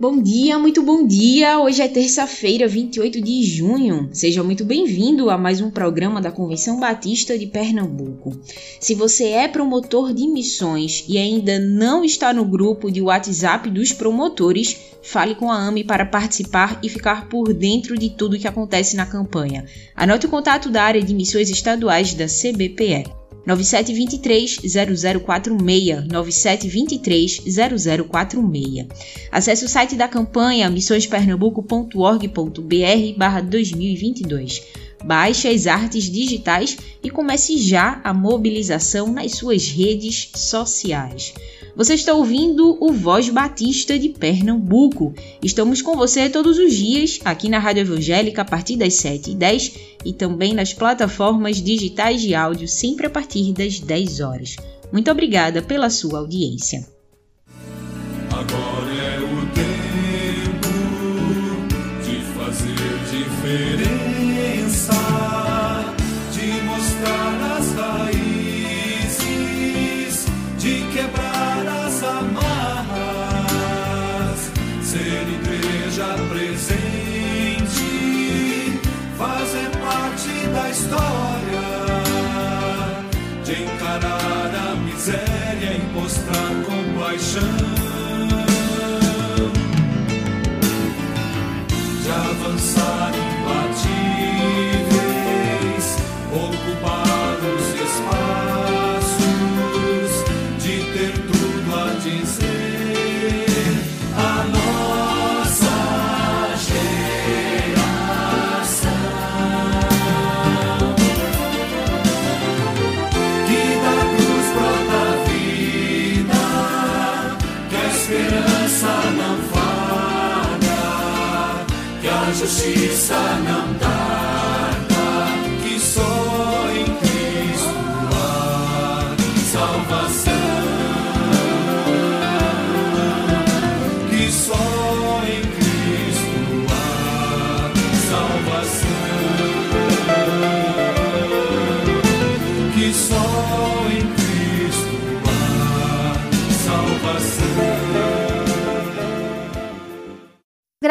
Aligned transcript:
Bom 0.00 0.22
dia, 0.22 0.56
muito 0.60 0.80
bom 0.80 1.04
dia! 1.04 1.58
Hoje 1.58 1.82
é 1.82 1.88
terça-feira, 1.88 2.68
28 2.68 3.20
de 3.20 3.42
junho. 3.42 4.08
Seja 4.12 4.44
muito 4.44 4.64
bem-vindo 4.64 5.28
a 5.28 5.36
mais 5.36 5.60
um 5.60 5.72
programa 5.72 6.20
da 6.20 6.30
Convenção 6.30 6.78
Batista 6.78 7.36
de 7.36 7.48
Pernambuco. 7.48 8.38
Se 8.78 8.94
você 8.94 9.30
é 9.30 9.48
promotor 9.48 10.14
de 10.14 10.28
missões 10.28 11.04
e 11.08 11.18
ainda 11.18 11.58
não 11.58 12.04
está 12.04 12.32
no 12.32 12.44
grupo 12.44 12.92
de 12.92 13.02
WhatsApp 13.02 13.68
dos 13.70 13.92
promotores, 13.92 14.76
fale 15.02 15.34
com 15.34 15.50
a 15.50 15.56
AME 15.66 15.82
para 15.82 16.06
participar 16.06 16.78
e 16.80 16.88
ficar 16.88 17.28
por 17.28 17.52
dentro 17.52 17.98
de 17.98 18.08
tudo 18.08 18.38
que 18.38 18.46
acontece 18.46 18.94
na 18.94 19.04
campanha. 19.04 19.64
Anote 19.96 20.26
o 20.26 20.30
contato 20.30 20.70
da 20.70 20.84
área 20.84 21.02
de 21.02 21.12
missões 21.12 21.50
estaduais 21.50 22.14
da 22.14 22.26
CBPE. 22.26 23.17
9723 23.48 24.60
0046 24.60 26.04
9723 26.06 27.44
0046. 27.46 28.86
Acesse 29.32 29.64
o 29.64 29.68
site 29.68 29.96
da 29.96 30.06
campanha 30.06 30.68
missõespernambuco.org.br 30.68 33.18
2022. 33.40 34.87
Baixe 35.04 35.48
as 35.48 35.66
artes 35.66 36.04
digitais 36.04 36.76
e 37.02 37.10
comece 37.10 37.56
já 37.58 38.00
a 38.04 38.12
mobilização 38.12 39.12
nas 39.12 39.32
suas 39.32 39.68
redes 39.68 40.30
sociais. 40.34 41.34
Você 41.78 41.94
está 41.94 42.12
ouvindo 42.12 42.76
o 42.80 42.92
Voz 42.92 43.28
Batista 43.28 43.96
de 43.96 44.08
Pernambuco. 44.08 45.14
Estamos 45.40 45.80
com 45.80 45.96
você 45.96 46.28
todos 46.28 46.58
os 46.58 46.74
dias 46.74 47.20
aqui 47.24 47.48
na 47.48 47.60
Rádio 47.60 47.82
Evangélica 47.82 48.42
a 48.42 48.44
partir 48.44 48.76
das 48.76 48.94
7h10 48.94 49.74
e 50.04 50.12
também 50.12 50.54
nas 50.54 50.74
plataformas 50.74 51.62
digitais 51.62 52.20
de 52.20 52.34
áudio 52.34 52.66
sempre 52.66 53.06
a 53.06 53.10
partir 53.10 53.52
das 53.52 53.78
10 53.78 54.20
horas. 54.20 54.56
Muito 54.92 55.08
obrigada 55.08 55.62
pela 55.62 55.88
sua 55.88 56.18
audiência. 56.18 56.84
Agora 58.32 58.94
é 58.94 59.17
avançar 92.48 93.17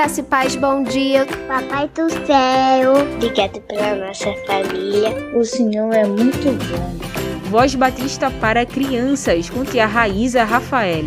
Graça 0.08 0.22
e 0.22 0.24
paz, 0.24 0.56
bom 0.56 0.84
dia. 0.84 1.26
Papai 1.50 1.90
do 1.90 2.10
céu, 2.26 2.94
obrigado 3.16 3.60
pela 3.64 4.08
nossa 4.08 4.34
família. 4.46 5.10
O 5.36 5.44
Senhor 5.44 5.94
é 5.94 6.06
muito 6.06 6.48
bom. 6.72 7.50
Voz 7.50 7.76
Batista 7.76 8.32
para 8.32 8.66
crianças 8.66 9.50
com 9.50 9.66
tia 9.66 9.86
Raíza 9.86 10.46
Rafael. 10.46 11.04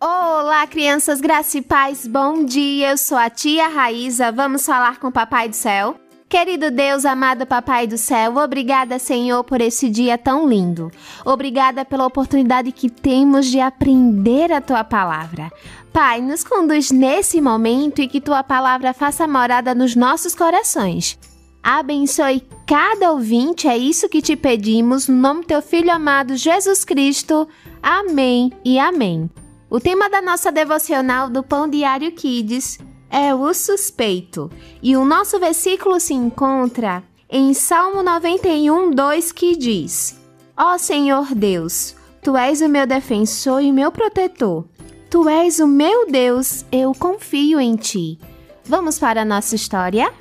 Olá, 0.00 0.64
crianças, 0.68 1.20
graça 1.20 1.58
e 1.58 1.62
paz, 1.62 2.06
bom 2.06 2.44
dia. 2.44 2.92
Eu 2.92 2.96
sou 2.96 3.18
a 3.18 3.28
tia 3.28 3.66
Raíza. 3.66 4.30
Vamos 4.30 4.64
falar 4.64 5.00
com 5.00 5.08
o 5.08 5.12
Papai 5.12 5.48
do 5.48 5.56
Céu? 5.56 5.96
Querido 6.34 6.68
Deus, 6.68 7.04
amado 7.04 7.46
Papai 7.46 7.86
do 7.86 7.96
Céu, 7.96 8.38
obrigada, 8.38 8.98
Senhor, 8.98 9.44
por 9.44 9.60
esse 9.60 9.88
dia 9.88 10.18
tão 10.18 10.48
lindo. 10.48 10.90
Obrigada 11.24 11.84
pela 11.84 12.04
oportunidade 12.04 12.72
que 12.72 12.90
temos 12.90 13.46
de 13.46 13.60
aprender 13.60 14.50
a 14.50 14.60
tua 14.60 14.82
palavra. 14.82 15.48
Pai, 15.92 16.20
nos 16.20 16.42
conduz 16.42 16.90
nesse 16.90 17.40
momento 17.40 18.02
e 18.02 18.08
que 18.08 18.20
tua 18.20 18.42
palavra 18.42 18.92
faça 18.92 19.28
morada 19.28 19.76
nos 19.76 19.94
nossos 19.94 20.34
corações. 20.34 21.16
Abençoe 21.62 22.42
cada 22.66 23.12
ouvinte, 23.12 23.68
é 23.68 23.78
isso 23.78 24.08
que 24.08 24.20
te 24.20 24.34
pedimos, 24.34 25.06
no 25.06 25.14
nome 25.14 25.42
do 25.42 25.46
teu 25.46 25.62
filho 25.62 25.92
amado 25.92 26.36
Jesus 26.36 26.84
Cristo. 26.84 27.46
Amém 27.80 28.50
e 28.64 28.76
amém. 28.76 29.30
O 29.70 29.78
tema 29.78 30.10
da 30.10 30.20
nossa 30.20 30.50
devocional 30.50 31.30
do 31.30 31.44
Pão 31.44 31.70
Diário 31.70 32.10
Kids 32.10 32.80
é 33.14 33.32
o 33.32 33.54
suspeito. 33.54 34.50
E 34.82 34.96
o 34.96 35.04
nosso 35.04 35.38
versículo 35.38 36.00
se 36.00 36.12
encontra 36.12 37.04
em 37.30 37.54
Salmo 37.54 38.02
91, 38.02 38.90
2, 38.90 39.30
que 39.30 39.56
diz: 39.56 40.18
Ó 40.56 40.76
Senhor 40.76 41.32
Deus, 41.32 41.94
tu 42.20 42.36
és 42.36 42.60
o 42.60 42.68
meu 42.68 42.84
defensor 42.88 43.62
e 43.62 43.70
o 43.70 43.74
meu 43.74 43.92
protetor. 43.92 44.64
Tu 45.08 45.28
és 45.28 45.60
o 45.60 45.66
meu 45.66 46.10
Deus, 46.10 46.64
eu 46.72 46.92
confio 46.92 47.60
em 47.60 47.76
ti. 47.76 48.18
Vamos 48.64 48.98
para 48.98 49.22
a 49.22 49.24
nossa 49.24 49.54
história? 49.54 50.12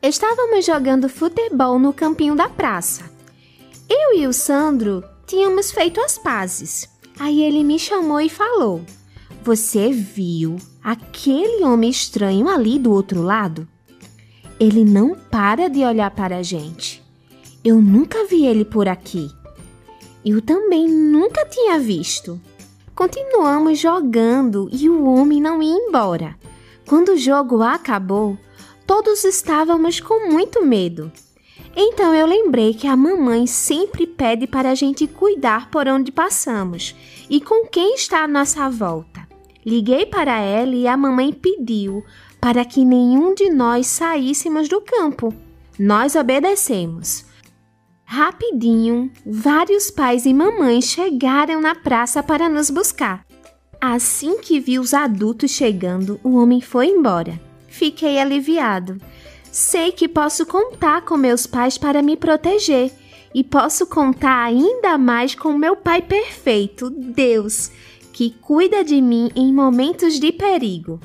Estávamos 0.00 0.64
jogando 0.64 1.08
futebol 1.08 1.76
no 1.76 1.92
campinho 1.92 2.36
da 2.36 2.48
praça. 2.48 3.02
Eu 3.88 4.16
e 4.16 4.28
o 4.28 4.32
Sandro 4.32 5.02
tínhamos 5.26 5.72
feito 5.72 6.00
as 6.00 6.18
pazes. 6.18 6.88
Aí 7.18 7.42
ele 7.42 7.64
me 7.64 7.80
chamou 7.80 8.20
e 8.20 8.28
falou: 8.28 8.80
Você 9.44 9.90
viu 9.90 10.56
aquele 10.84 11.64
homem 11.64 11.90
estranho 11.90 12.48
ali 12.48 12.78
do 12.78 12.92
outro 12.92 13.22
lado? 13.22 13.66
Ele 14.60 14.84
não 14.84 15.16
para 15.16 15.68
de 15.68 15.80
olhar 15.80 16.12
para 16.12 16.36
a 16.36 16.42
gente. 16.44 17.02
Eu 17.64 17.82
nunca 17.82 18.24
vi 18.24 18.46
ele 18.46 18.64
por 18.64 18.86
aqui. 18.86 19.28
Eu 20.24 20.40
também 20.40 20.86
nunca 20.86 21.44
tinha 21.44 21.76
visto. 21.80 22.40
Continuamos 22.94 23.80
jogando 23.80 24.68
e 24.72 24.88
o 24.88 25.04
homem 25.06 25.42
não 25.42 25.60
ia 25.60 25.74
embora. 25.74 26.36
Quando 26.86 27.08
o 27.08 27.18
jogo 27.18 27.62
acabou, 27.62 28.38
todos 28.86 29.24
estávamos 29.24 29.98
com 29.98 30.30
muito 30.30 30.64
medo. 30.64 31.10
Então 31.74 32.14
eu 32.14 32.28
lembrei 32.28 32.74
que 32.74 32.86
a 32.86 32.96
mamãe 32.96 33.48
sempre 33.48 34.06
pede 34.06 34.46
para 34.46 34.70
a 34.70 34.74
gente 34.76 35.08
cuidar 35.08 35.68
por 35.68 35.88
onde 35.88 36.12
passamos 36.12 36.94
e 37.28 37.40
com 37.40 37.66
quem 37.66 37.96
está 37.96 38.22
à 38.22 38.28
nossa 38.28 38.70
volta. 38.70 39.11
Liguei 39.64 40.06
para 40.06 40.38
ela 40.40 40.74
e 40.74 40.86
a 40.86 40.96
mamãe 40.96 41.32
pediu 41.32 42.04
para 42.40 42.64
que 42.64 42.84
nenhum 42.84 43.34
de 43.34 43.50
nós 43.50 43.86
saíssemos 43.86 44.68
do 44.68 44.80
campo. 44.80 45.32
Nós 45.78 46.16
obedecemos. 46.16 47.24
Rapidinho, 48.04 49.10
vários 49.24 49.90
pais 49.90 50.26
e 50.26 50.34
mamães 50.34 50.84
chegaram 50.84 51.60
na 51.60 51.74
praça 51.74 52.22
para 52.22 52.48
nos 52.48 52.68
buscar. 52.68 53.24
Assim 53.80 54.38
que 54.38 54.60
vi 54.60 54.78
os 54.78 54.92
adultos 54.92 55.50
chegando, 55.50 56.20
o 56.22 56.36
homem 56.36 56.60
foi 56.60 56.88
embora. 56.88 57.40
Fiquei 57.68 58.18
aliviado. 58.18 58.98
Sei 59.50 59.92
que 59.92 60.08
posso 60.08 60.44
contar 60.46 61.02
com 61.02 61.16
meus 61.16 61.46
pais 61.46 61.78
para 61.78 62.02
me 62.02 62.16
proteger 62.16 62.92
e 63.34 63.42
posso 63.42 63.86
contar 63.86 64.44
ainda 64.44 64.98
mais 64.98 65.34
com 65.34 65.56
meu 65.56 65.74
Pai 65.74 66.02
perfeito, 66.02 66.90
Deus, 66.90 67.70
que 68.12 68.30
cuida 68.40 68.84
de 68.84 69.00
mim 69.00 69.30
em 69.34 69.52
momentos 69.52 70.20
de 70.20 70.30
perigo. 70.32 71.00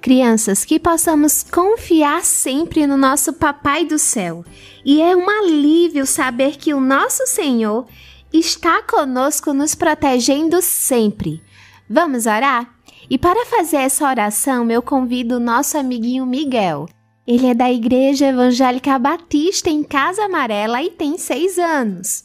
Crianças, 0.00 0.64
que 0.64 0.80
possamos 0.80 1.44
confiar 1.44 2.24
sempre 2.24 2.86
no 2.86 2.96
nosso 2.96 3.32
Papai 3.32 3.84
do 3.84 3.98
céu. 3.98 4.44
E 4.84 5.00
é 5.00 5.14
um 5.14 5.30
alívio 5.30 6.04
saber 6.04 6.56
que 6.56 6.74
o 6.74 6.80
nosso 6.80 7.24
Senhor 7.26 7.86
está 8.32 8.82
conosco, 8.82 9.52
nos 9.52 9.76
protegendo 9.76 10.60
sempre. 10.60 11.40
Vamos 11.88 12.26
orar? 12.26 12.74
E 13.08 13.16
para 13.16 13.46
fazer 13.46 13.76
essa 13.76 14.08
oração, 14.08 14.68
eu 14.70 14.82
convido 14.82 15.36
o 15.36 15.40
nosso 15.40 15.78
amiguinho 15.78 16.26
Miguel. 16.26 16.88
Ele 17.24 17.46
é 17.46 17.54
da 17.54 17.70
Igreja 17.70 18.26
Evangélica 18.26 18.98
Batista 18.98 19.70
em 19.70 19.84
Casa 19.84 20.24
Amarela 20.24 20.82
e 20.82 20.90
tem 20.90 21.16
seis 21.16 21.58
anos. 21.58 22.24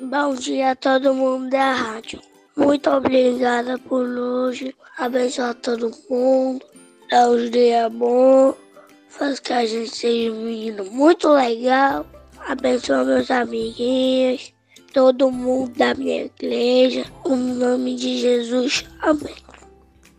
Bom 0.00 0.34
dia 0.34 0.72
a 0.72 0.76
todo 0.76 1.14
mundo 1.14 1.50
da 1.50 1.72
rádio. 1.72 2.20
Muito 2.56 2.90
obrigada 2.90 3.78
por 3.78 4.06
hoje. 4.06 4.74
Abençoa 4.98 5.54
todo 5.54 5.90
mundo. 6.08 6.64
Dá 7.10 7.28
uns 7.28 7.50
dias 7.50 7.90
bons. 7.92 8.54
Faz 9.08 9.40
que 9.40 9.52
a 9.52 9.64
gente 9.64 9.94
seja 9.94 10.32
um 10.32 10.44
menino 10.44 10.84
muito 10.86 11.28
legal. 11.28 12.06
Abençoa 12.46 13.04
meus 13.04 13.30
amiguinhos. 13.30 14.52
Todo 14.92 15.30
mundo 15.30 15.72
da 15.76 15.94
minha 15.94 16.24
igreja. 16.24 17.06
No 17.24 17.36
nome 17.36 17.94
de 17.96 18.18
Jesus. 18.18 18.84
Amém. 19.00 19.34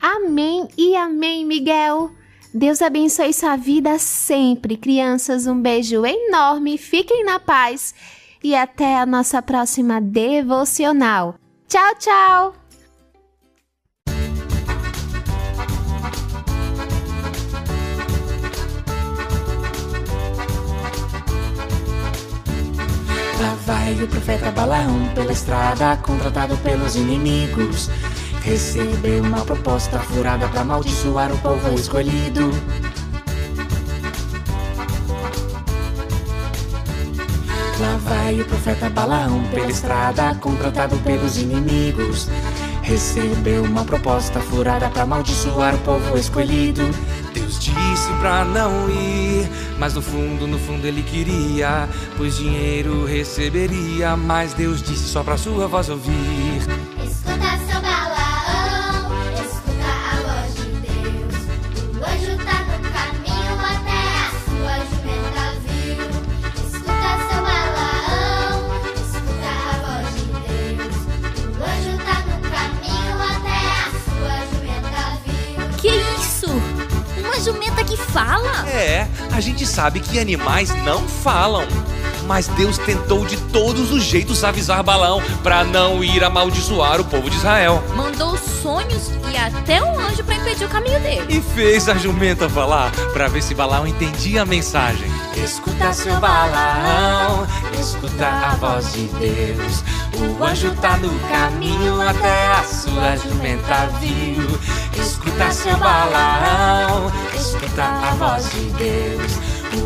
Amém 0.01 0.67
e 0.77 0.95
amém, 0.95 1.45
Miguel. 1.45 2.11
Deus 2.53 2.81
abençoe 2.81 3.33
sua 3.33 3.55
vida 3.55 3.97
sempre. 3.99 4.75
Crianças, 4.77 5.47
um 5.47 5.59
beijo 5.59 6.05
enorme. 6.05 6.77
Fiquem 6.77 7.23
na 7.23 7.39
paz 7.39 7.93
e 8.43 8.55
até 8.55 8.97
a 8.97 9.05
nossa 9.05 9.41
próxima 9.41 10.01
devocional. 10.01 11.35
Tchau, 11.73 11.95
tchau! 11.97 12.53
Lá 23.41 23.55
vai 23.65 24.03
o 24.03 24.07
profeta 24.07 24.51
Balaão 24.51 25.09
pela 25.15 25.31
estrada, 25.31 25.97
contratado 25.97 26.55
pelos 26.57 26.95
inimigos. 26.95 27.89
Recebeu 28.43 29.23
uma 29.23 29.43
proposta 29.43 29.97
furada 29.97 30.47
pra 30.49 30.61
amaldiçoar 30.61 31.33
o 31.33 31.37
povo 31.39 31.73
escolhido. 31.73 32.51
Lá 37.83 37.97
vai 37.97 38.39
o 38.39 38.45
profeta 38.45 38.89
Balaão 38.89 39.43
pela 39.51 39.69
estrada, 39.69 40.33
contratado 40.35 40.95
pelos 40.99 41.37
inimigos. 41.37 42.29
Recebeu 42.81 43.61
uma 43.61 43.83
proposta 43.83 44.39
furada 44.39 44.89
pra 44.89 45.03
amaldiçoar 45.03 45.75
o 45.75 45.79
povo 45.79 46.17
escolhido. 46.17 46.81
Deus 47.33 47.59
disse 47.59 48.13
pra 48.21 48.45
não 48.45 48.89
ir, 48.89 49.49
mas 49.77 49.95
no 49.95 50.01
fundo, 50.01 50.47
no 50.47 50.57
fundo 50.57 50.87
ele 50.87 51.03
queria, 51.03 51.89
pois 52.15 52.37
dinheiro 52.37 53.03
receberia. 53.03 54.15
Mas 54.15 54.53
Deus 54.53 54.81
disse 54.81 55.09
só 55.09 55.21
pra 55.21 55.35
sua 55.35 55.67
voz 55.67 55.89
ouvir. 55.89 56.42
Gente 79.43 79.67
sabe 79.67 79.99
que 79.99 80.17
animais 80.17 80.73
não 80.83 81.07
falam. 81.07 81.67
Mas 82.25 82.47
Deus 82.47 82.77
tentou 82.77 83.25
de 83.25 83.35
todos 83.35 83.91
os 83.91 84.03
jeitos 84.03 84.43
avisar 84.43 84.81
Balaão 84.81 85.21
pra 85.43 85.63
não 85.65 86.01
ir 86.01 86.23
amaldiçoar 86.23 87.01
o 87.01 87.05
povo 87.05 87.29
de 87.29 87.35
Israel. 87.35 87.83
Mandou 87.95 88.37
sonhos 88.37 89.11
e 89.31 89.37
até 89.37 89.83
um 89.83 89.99
anjo 89.99 90.23
pra 90.23 90.35
impedir 90.35 90.65
o 90.65 90.69
caminho 90.69 90.99
dele. 91.01 91.25
E 91.27 91.41
fez 91.53 91.89
a 91.89 91.95
jumenta 91.95 92.47
falar 92.47 92.91
pra 93.11 93.27
ver 93.27 93.43
se 93.43 93.53
Balaão 93.53 93.85
entendia 93.85 94.43
a 94.43 94.45
mensagem. 94.45 95.11
Escuta 95.35 95.91
seu 95.91 96.17
Balaão, 96.21 97.45
escuta 97.77 98.25
a 98.25 98.55
voz 98.55 98.93
de 98.93 99.07
Deus. 99.07 99.83
O 100.23 100.43
anjo 100.43 100.73
tá 100.75 100.95
no 100.97 101.09
caminho 101.27 102.01
até 102.01 102.47
a 102.53 102.63
sua 102.63 103.17
jumenta 103.17 103.87
viu. 103.99 104.47
Escuta 104.95 105.51
seu 105.51 105.75
Balaão, 105.77 107.11
escuta 107.35 107.83
a 107.83 108.15
voz 108.15 108.49
de 108.51 108.69
Deus. 108.71 109.33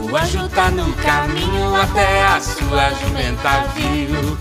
O 0.09 0.15
anjo 0.15 0.47
tá 0.49 0.69
no 0.69 0.93
caminho 0.93 1.75
até 1.75 2.23
a 2.25 2.39
sua 2.39 2.91
jumenta 3.01 3.65
viu. 3.73 4.37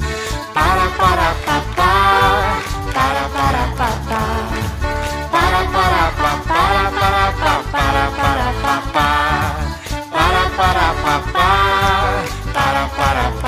Para, 0.52 0.87
para, 0.98 1.34
papá, 1.46 2.58
para, 2.93 3.28
para, 3.28 3.62
papá. 3.76 4.22
Para, 5.31 5.64
para, 5.72 6.10
papá, 6.12 6.93
para, 6.98 7.32
para, 7.32 7.62
para, 7.72 8.10
para, 8.10 8.52
papá. 8.62 9.06
Para, 10.10 10.50
para, 10.56 10.94
papá, 11.02 12.25
para, 12.52 12.88
para, 12.88 13.31
papá. 13.31 13.45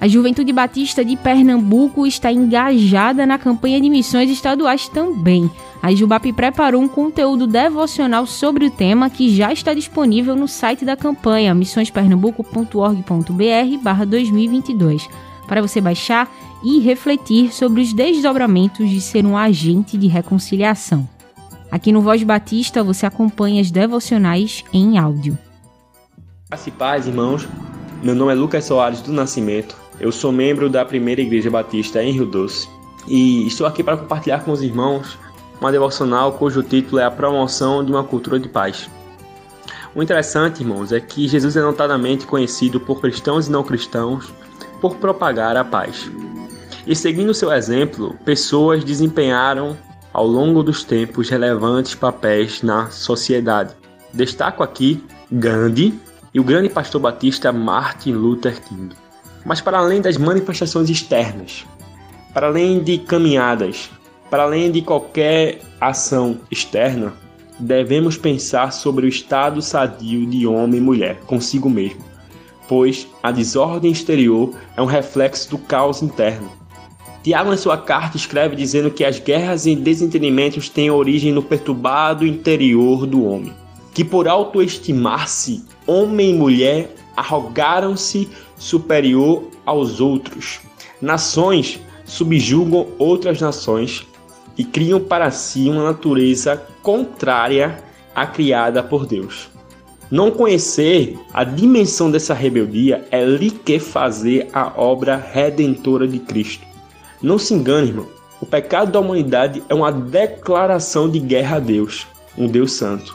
A 0.00 0.08
Juventude 0.08 0.50
Batista 0.50 1.04
de 1.04 1.14
Pernambuco 1.14 2.06
está 2.06 2.32
engajada 2.32 3.26
na 3.26 3.36
campanha 3.36 3.78
de 3.78 3.90
missões 3.90 4.30
estaduais 4.30 4.88
também. 4.88 5.50
A 5.82 5.94
Jubap 5.94 6.32
preparou 6.32 6.80
um 6.80 6.88
conteúdo 6.88 7.46
devocional 7.46 8.26
sobre 8.26 8.64
o 8.64 8.70
tema 8.70 9.10
que 9.10 9.34
já 9.34 9.52
está 9.52 9.74
disponível 9.74 10.34
no 10.34 10.48
site 10.48 10.86
da 10.86 10.96
campanha 10.96 11.54
missõespernambuco.org.br 11.54 14.06
2022 14.06 15.06
para 15.46 15.60
você 15.60 15.80
baixar 15.80 16.30
e 16.62 16.80
refletir 16.80 17.52
sobre 17.52 17.80
os 17.80 17.92
desdobramentos 17.92 18.88
de 18.88 19.00
ser 19.00 19.24
um 19.24 19.36
agente 19.36 19.96
de 19.96 20.06
reconciliação. 20.06 21.08
Aqui 21.70 21.92
no 21.92 22.02
Voz 22.02 22.22
Batista 22.22 22.82
você 22.82 23.06
acompanha 23.06 23.60
as 23.60 23.70
devocionais 23.70 24.64
em 24.72 24.98
áudio. 24.98 25.38
Paz, 26.76 27.06
irmãos. 27.06 27.48
Meu 28.02 28.14
nome 28.14 28.32
é 28.32 28.34
Lucas 28.34 28.64
Soares 28.64 29.00
do 29.02 29.12
Nascimento. 29.12 29.76
Eu 30.00 30.10
sou 30.10 30.32
membro 30.32 30.68
da 30.68 30.84
Primeira 30.84 31.20
Igreja 31.20 31.50
Batista 31.50 32.02
em 32.02 32.12
Rio 32.12 32.26
Doce 32.26 32.68
e 33.06 33.46
estou 33.46 33.66
aqui 33.66 33.84
para 33.84 33.96
compartilhar 33.96 34.40
com 34.44 34.50
os 34.50 34.62
irmãos 34.62 35.18
uma 35.60 35.70
devocional 35.70 36.32
cujo 36.32 36.62
título 36.62 37.00
é 37.00 37.04
A 37.04 37.10
Promoção 37.10 37.84
de 37.84 37.92
uma 37.92 38.02
Cultura 38.02 38.40
de 38.40 38.48
Paz. 38.48 38.88
O 39.94 40.02
interessante, 40.02 40.62
irmãos, 40.62 40.92
é 40.92 41.00
que 41.00 41.28
Jesus 41.28 41.56
é 41.56 41.60
notadamente 41.60 42.26
conhecido 42.26 42.80
por 42.80 43.00
cristãos 43.00 43.46
e 43.46 43.50
não 43.50 43.62
cristãos 43.62 44.32
por 44.80 44.96
propagar 44.96 45.56
a 45.56 45.64
paz. 45.64 46.10
E 46.86 46.96
seguindo 46.96 47.34
seu 47.34 47.52
exemplo, 47.52 48.16
pessoas 48.24 48.82
desempenharam 48.82 49.76
ao 50.12 50.26
longo 50.26 50.62
dos 50.62 50.82
tempos 50.82 51.28
relevantes 51.28 51.94
papéis 51.94 52.62
na 52.62 52.90
sociedade. 52.90 53.74
Destaco 54.12 54.62
aqui 54.62 55.04
Gandhi 55.30 55.98
e 56.32 56.40
o 56.40 56.44
grande 56.44 56.68
pastor 56.68 57.00
batista 57.00 57.52
Martin 57.52 58.12
Luther 58.12 58.60
King. 58.62 58.94
Mas 59.44 59.60
para 59.60 59.78
além 59.78 60.00
das 60.00 60.16
manifestações 60.16 60.90
externas, 60.90 61.64
para 62.32 62.48
além 62.48 62.82
de 62.82 62.98
caminhadas, 62.98 63.90
para 64.30 64.44
além 64.44 64.70
de 64.70 64.82
qualquer 64.82 65.60
ação 65.80 66.38
externa, 66.50 67.12
devemos 67.58 68.16
pensar 68.16 68.72
sobre 68.72 69.06
o 69.06 69.08
estado 69.08 69.60
sadio 69.60 70.26
de 70.26 70.46
homem 70.46 70.78
e 70.80 70.82
mulher 70.82 71.20
consigo 71.26 71.68
mesmo, 71.68 72.04
pois 72.68 73.06
a 73.22 73.30
desordem 73.30 73.92
exterior 73.92 74.54
é 74.76 74.82
um 74.82 74.86
reflexo 74.86 75.50
do 75.50 75.58
caos 75.58 76.02
interno. 76.02 76.59
Tiago, 77.22 77.52
em 77.52 77.56
sua 77.56 77.76
carta, 77.76 78.16
escreve 78.16 78.56
dizendo 78.56 78.90
que 78.90 79.04
as 79.04 79.18
guerras 79.18 79.66
e 79.66 79.76
desentendimentos 79.76 80.70
têm 80.70 80.90
origem 80.90 81.32
no 81.32 81.42
perturbado 81.42 82.26
interior 82.26 83.06
do 83.06 83.24
homem, 83.24 83.52
que 83.92 84.02
por 84.02 84.26
autoestimar-se, 84.26 85.62
homem 85.86 86.30
e 86.30 86.34
mulher 86.34 86.94
arrogaram-se 87.14 88.28
superior 88.56 89.44
aos 89.66 90.00
outros. 90.00 90.60
Nações 91.00 91.78
subjugam 92.06 92.88
outras 92.98 93.40
nações 93.40 94.06
e 94.56 94.64
criam 94.64 95.00
para 95.00 95.30
si 95.30 95.68
uma 95.68 95.84
natureza 95.84 96.62
contrária 96.82 97.82
à 98.14 98.26
criada 98.26 98.82
por 98.82 99.04
Deus. 99.04 99.50
Não 100.10 100.30
conhecer 100.30 101.16
a 101.32 101.44
dimensão 101.44 102.10
dessa 102.10 102.34
rebeldia 102.34 103.06
é 103.10 103.24
liquefazer 103.24 104.48
a 104.52 104.72
obra 104.80 105.16
redentora 105.16 106.08
de 106.08 106.18
Cristo. 106.18 106.69
Não 107.22 107.38
se 107.38 107.54
engane, 107.54 107.88
irmão. 107.88 108.06
O 108.40 108.46
pecado 108.46 108.90
da 108.90 109.00
humanidade 109.00 109.62
é 109.68 109.74
uma 109.74 109.92
declaração 109.92 111.08
de 111.10 111.20
guerra 111.20 111.56
a 111.56 111.60
Deus, 111.60 112.06
um 112.36 112.46
Deus 112.46 112.72
santo. 112.72 113.14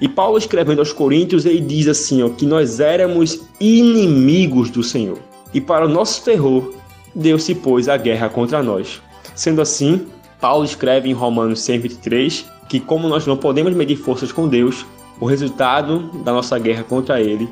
E 0.00 0.08
Paulo 0.08 0.38
escrevendo 0.38 0.78
aos 0.78 0.92
Coríntios, 0.92 1.44
ele 1.44 1.60
diz 1.60 1.88
assim, 1.88 2.22
ó, 2.22 2.28
que 2.28 2.46
nós 2.46 2.80
éramos 2.80 3.40
inimigos 3.60 4.70
do 4.70 4.82
Senhor. 4.82 5.18
E 5.52 5.60
para 5.60 5.84
o 5.84 5.88
nosso 5.88 6.24
terror, 6.24 6.72
Deus 7.14 7.42
se 7.42 7.54
pôs 7.54 7.88
a 7.88 7.96
guerra 7.96 8.28
contra 8.28 8.62
nós. 8.62 9.02
Sendo 9.34 9.60
assim, 9.60 10.06
Paulo 10.40 10.64
escreve 10.64 11.08
em 11.08 11.12
Romanos 11.12 11.60
123 11.60 12.46
que 12.68 12.78
como 12.78 13.08
nós 13.08 13.26
não 13.26 13.36
podemos 13.36 13.74
medir 13.74 13.96
forças 13.96 14.30
com 14.30 14.46
Deus, 14.46 14.86
o 15.20 15.26
resultado 15.26 16.08
da 16.22 16.32
nossa 16.32 16.56
guerra 16.58 16.84
contra 16.84 17.20
ele 17.20 17.48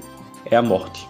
é 0.46 0.56
a 0.56 0.62
morte. 0.62 1.06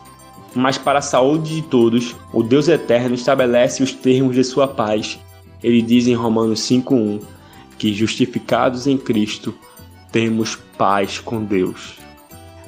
Mas 0.59 0.77
para 0.77 0.99
a 0.99 1.03
saúde 1.03 1.55
de 1.55 1.63
todos, 1.63 2.17
o 2.33 2.43
Deus 2.43 2.67
eterno 2.67 3.15
estabelece 3.15 3.81
os 3.81 3.93
termos 3.93 4.35
de 4.35 4.43
sua 4.43 4.67
paz. 4.67 5.17
Ele 5.63 5.81
diz 5.81 6.09
em 6.09 6.15
Romanos 6.15 6.59
5:1 6.63 7.21
que 7.79 7.95
justificados 7.95 8.89
em 8.89 8.99
Cristo, 8.99 9.55
temos 10.11 10.57
paz 10.77 11.21
com 11.21 11.45
Deus. 11.45 11.99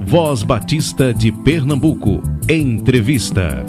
Voz 0.09 0.45
Batista 0.45 1.13
de 1.13 1.33
Pernambuco. 1.33 2.23
Entrevista. 2.49 3.67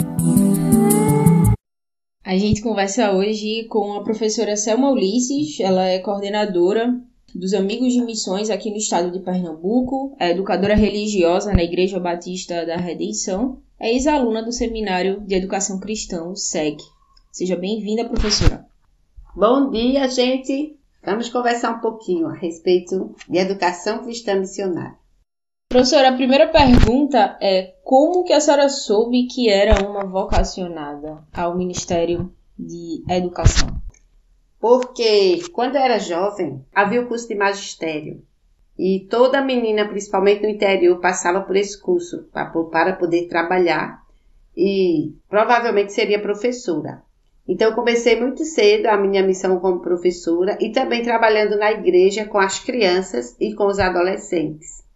A 2.24 2.38
gente 2.38 2.62
conversa 2.62 3.10
hoje 3.10 3.64
com 3.64 3.94
a 3.94 4.04
professora 4.04 4.56
Selma 4.56 4.92
Ulisses, 4.92 5.58
ela 5.58 5.84
é 5.84 5.98
coordenadora 5.98 6.96
dos 7.34 7.54
Amigos 7.54 7.92
de 7.92 8.00
Missões 8.02 8.50
aqui 8.50 8.70
no 8.70 8.76
estado 8.76 9.10
de 9.10 9.18
Pernambuco, 9.18 10.14
é 10.16 10.30
educadora 10.30 10.76
religiosa 10.76 11.52
na 11.52 11.64
Igreja 11.64 11.98
Batista 11.98 12.64
da 12.64 12.76
Redenção, 12.76 13.60
é 13.80 13.90
ex-aluna 13.90 14.40
do 14.40 14.52
Seminário 14.52 15.20
de 15.22 15.34
Educação 15.34 15.80
Cristã, 15.80 16.22
o 16.22 16.36
SEG. 16.36 16.76
Seja 17.32 17.56
bem-vinda, 17.56 18.08
professora. 18.08 18.64
Bom 19.34 19.72
dia, 19.72 20.08
gente! 20.08 20.76
Vamos 21.04 21.30
conversar 21.30 21.72
um 21.72 21.80
pouquinho 21.80 22.28
a 22.28 22.34
respeito 22.34 23.12
de 23.28 23.38
educação 23.38 24.04
cristã 24.04 24.36
missionária. 24.36 24.97
Professora, 25.70 26.08
a 26.08 26.16
primeira 26.16 26.48
pergunta 26.48 27.36
é 27.42 27.74
como 27.84 28.24
que 28.24 28.32
a 28.32 28.40
senhora 28.40 28.70
soube 28.70 29.26
que 29.26 29.50
era 29.50 29.86
uma 29.86 30.02
vocacionada 30.02 31.22
ao 31.30 31.58
Ministério 31.58 32.32
de 32.58 33.04
Educação? 33.06 33.68
Porque 34.58 35.42
quando 35.52 35.76
eu 35.76 35.82
era 35.82 35.98
jovem, 35.98 36.64
havia 36.74 37.02
o 37.02 37.06
curso 37.06 37.28
de 37.28 37.34
magistério. 37.34 38.24
E 38.78 39.06
toda 39.10 39.44
menina, 39.44 39.86
principalmente 39.86 40.42
no 40.42 40.48
interior, 40.48 40.98
passava 41.02 41.42
por 41.42 41.54
esse 41.54 41.78
curso 41.78 42.26
para 42.32 42.94
poder 42.94 43.28
trabalhar 43.28 44.02
e 44.56 45.12
provavelmente 45.28 45.92
seria 45.92 46.18
professora. 46.18 47.02
Então 47.46 47.68
eu 47.68 47.74
comecei 47.74 48.18
muito 48.18 48.42
cedo 48.42 48.86
a 48.86 48.96
minha 48.96 49.22
missão 49.22 49.60
como 49.60 49.82
professora 49.82 50.56
e 50.62 50.72
também 50.72 51.02
trabalhando 51.02 51.58
na 51.58 51.70
igreja 51.70 52.24
com 52.24 52.38
as 52.38 52.58
crianças 52.58 53.36
e 53.38 53.54
com 53.54 53.66
os 53.66 53.78
adolescentes. 53.78 54.87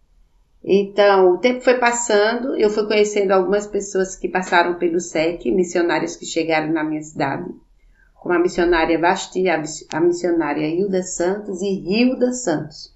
Então, 0.64 1.32
o 1.32 1.38
tempo 1.38 1.60
foi 1.60 1.78
passando, 1.78 2.56
eu 2.56 2.70
fui 2.70 2.86
conhecendo 2.86 3.32
algumas 3.32 3.66
pessoas 3.66 4.14
que 4.14 4.28
passaram 4.28 4.74
pelo 4.74 5.00
SEC, 5.00 5.50
missionárias 5.50 6.14
que 6.14 6.24
chegaram 6.24 6.72
na 6.72 6.84
minha 6.84 7.02
cidade, 7.02 7.50
como 8.14 8.34
a 8.34 8.38
missionária 8.38 8.98
Basti, 8.98 9.44
a 9.48 10.00
missionária 10.00 10.68
Hilda 10.68 11.02
Santos 11.02 11.60
e 11.62 11.66
Hilda 11.66 12.32
Santos. 12.32 12.92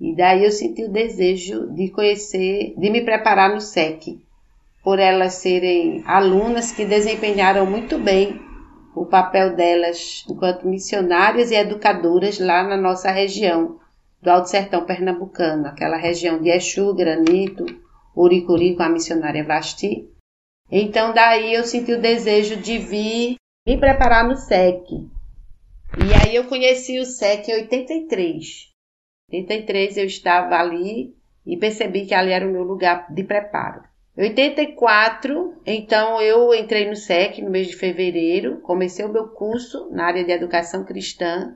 E 0.00 0.14
daí 0.14 0.44
eu 0.44 0.52
senti 0.52 0.84
o 0.84 0.92
desejo 0.92 1.72
de 1.72 1.90
conhecer, 1.90 2.74
de 2.76 2.90
me 2.90 3.02
preparar 3.02 3.52
no 3.52 3.60
SEC, 3.60 4.20
por 4.84 5.00
elas 5.00 5.34
serem 5.34 6.04
alunas 6.06 6.70
que 6.70 6.84
desempenharam 6.84 7.66
muito 7.66 7.98
bem 7.98 8.40
o 8.94 9.04
papel 9.04 9.56
delas 9.56 10.24
enquanto 10.30 10.68
missionárias 10.68 11.50
e 11.50 11.56
educadoras 11.56 12.38
lá 12.38 12.62
na 12.62 12.76
nossa 12.76 13.10
região, 13.10 13.80
do 14.24 14.30
Alto 14.30 14.48
Sertão 14.48 14.86
Pernambucano, 14.86 15.66
aquela 15.66 15.98
região 15.98 16.40
de 16.40 16.48
Exu, 16.48 16.94
Granito, 16.94 17.66
Uricuri 18.16 18.74
com 18.74 18.82
a 18.82 18.88
missionária 18.88 19.44
Vasti. 19.44 20.08
Então 20.72 21.12
daí 21.12 21.52
eu 21.52 21.62
senti 21.62 21.92
o 21.92 22.00
desejo 22.00 22.56
de 22.56 22.78
vir 22.78 23.36
me 23.66 23.76
preparar 23.76 24.26
no 24.26 24.34
SEC. 24.34 24.82
E 25.98 26.14
aí 26.22 26.34
eu 26.34 26.44
conheci 26.44 26.98
o 26.98 27.04
SEC 27.04 27.48
em 27.48 27.54
83. 27.64 28.70
Em 29.30 29.42
83 29.42 29.98
eu 29.98 30.06
estava 30.06 30.56
ali 30.56 31.14
e 31.46 31.58
percebi 31.58 32.06
que 32.06 32.14
ali 32.14 32.32
era 32.32 32.48
o 32.48 32.50
meu 32.50 32.62
lugar 32.62 33.12
de 33.12 33.24
preparo. 33.24 33.82
Em 34.16 34.22
84, 34.22 35.60
então 35.66 36.18
eu 36.22 36.54
entrei 36.54 36.88
no 36.88 36.96
SEC 36.96 37.42
no 37.42 37.50
mês 37.50 37.66
de 37.66 37.76
fevereiro, 37.76 38.62
comecei 38.62 39.04
o 39.04 39.12
meu 39.12 39.28
curso 39.28 39.90
na 39.90 40.06
área 40.06 40.24
de 40.24 40.32
educação 40.32 40.82
cristã 40.82 41.54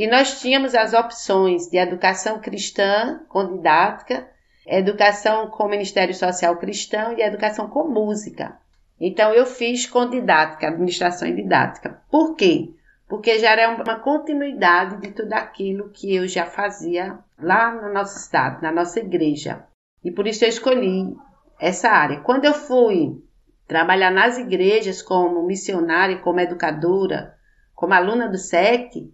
e 0.00 0.06
nós 0.06 0.40
tínhamos 0.40 0.74
as 0.74 0.94
opções 0.94 1.66
de 1.66 1.76
educação 1.76 2.40
cristã 2.40 3.20
com 3.28 3.54
didática, 3.54 4.26
educação 4.66 5.50
com 5.50 5.68
Ministério 5.68 6.14
Social 6.14 6.56
Cristão 6.56 7.12
e 7.12 7.20
educação 7.20 7.68
com 7.68 7.86
música. 7.86 8.56
Então 8.98 9.34
eu 9.34 9.44
fiz 9.44 9.84
com 9.84 10.08
didática, 10.08 10.68
administração 10.68 11.28
e 11.28 11.36
didática. 11.36 12.00
Por 12.10 12.34
quê? 12.34 12.70
Porque 13.06 13.38
já 13.40 13.50
era 13.50 13.74
uma 13.74 14.00
continuidade 14.00 15.02
de 15.02 15.10
tudo 15.10 15.34
aquilo 15.34 15.90
que 15.90 16.16
eu 16.16 16.26
já 16.26 16.46
fazia 16.46 17.18
lá 17.38 17.70
no 17.70 17.92
nosso 17.92 18.20
estado, 18.20 18.62
na 18.62 18.72
nossa 18.72 19.00
igreja. 19.00 19.66
E 20.02 20.10
por 20.10 20.26
isso 20.26 20.46
eu 20.46 20.48
escolhi 20.48 21.14
essa 21.60 21.90
área. 21.90 22.20
Quando 22.20 22.46
eu 22.46 22.54
fui 22.54 23.22
trabalhar 23.68 24.10
nas 24.10 24.38
igrejas 24.38 25.02
como 25.02 25.46
missionária, 25.46 26.20
como 26.20 26.40
educadora, 26.40 27.34
como 27.74 27.92
aluna 27.92 28.30
do 28.30 28.38
SEC, 28.38 29.12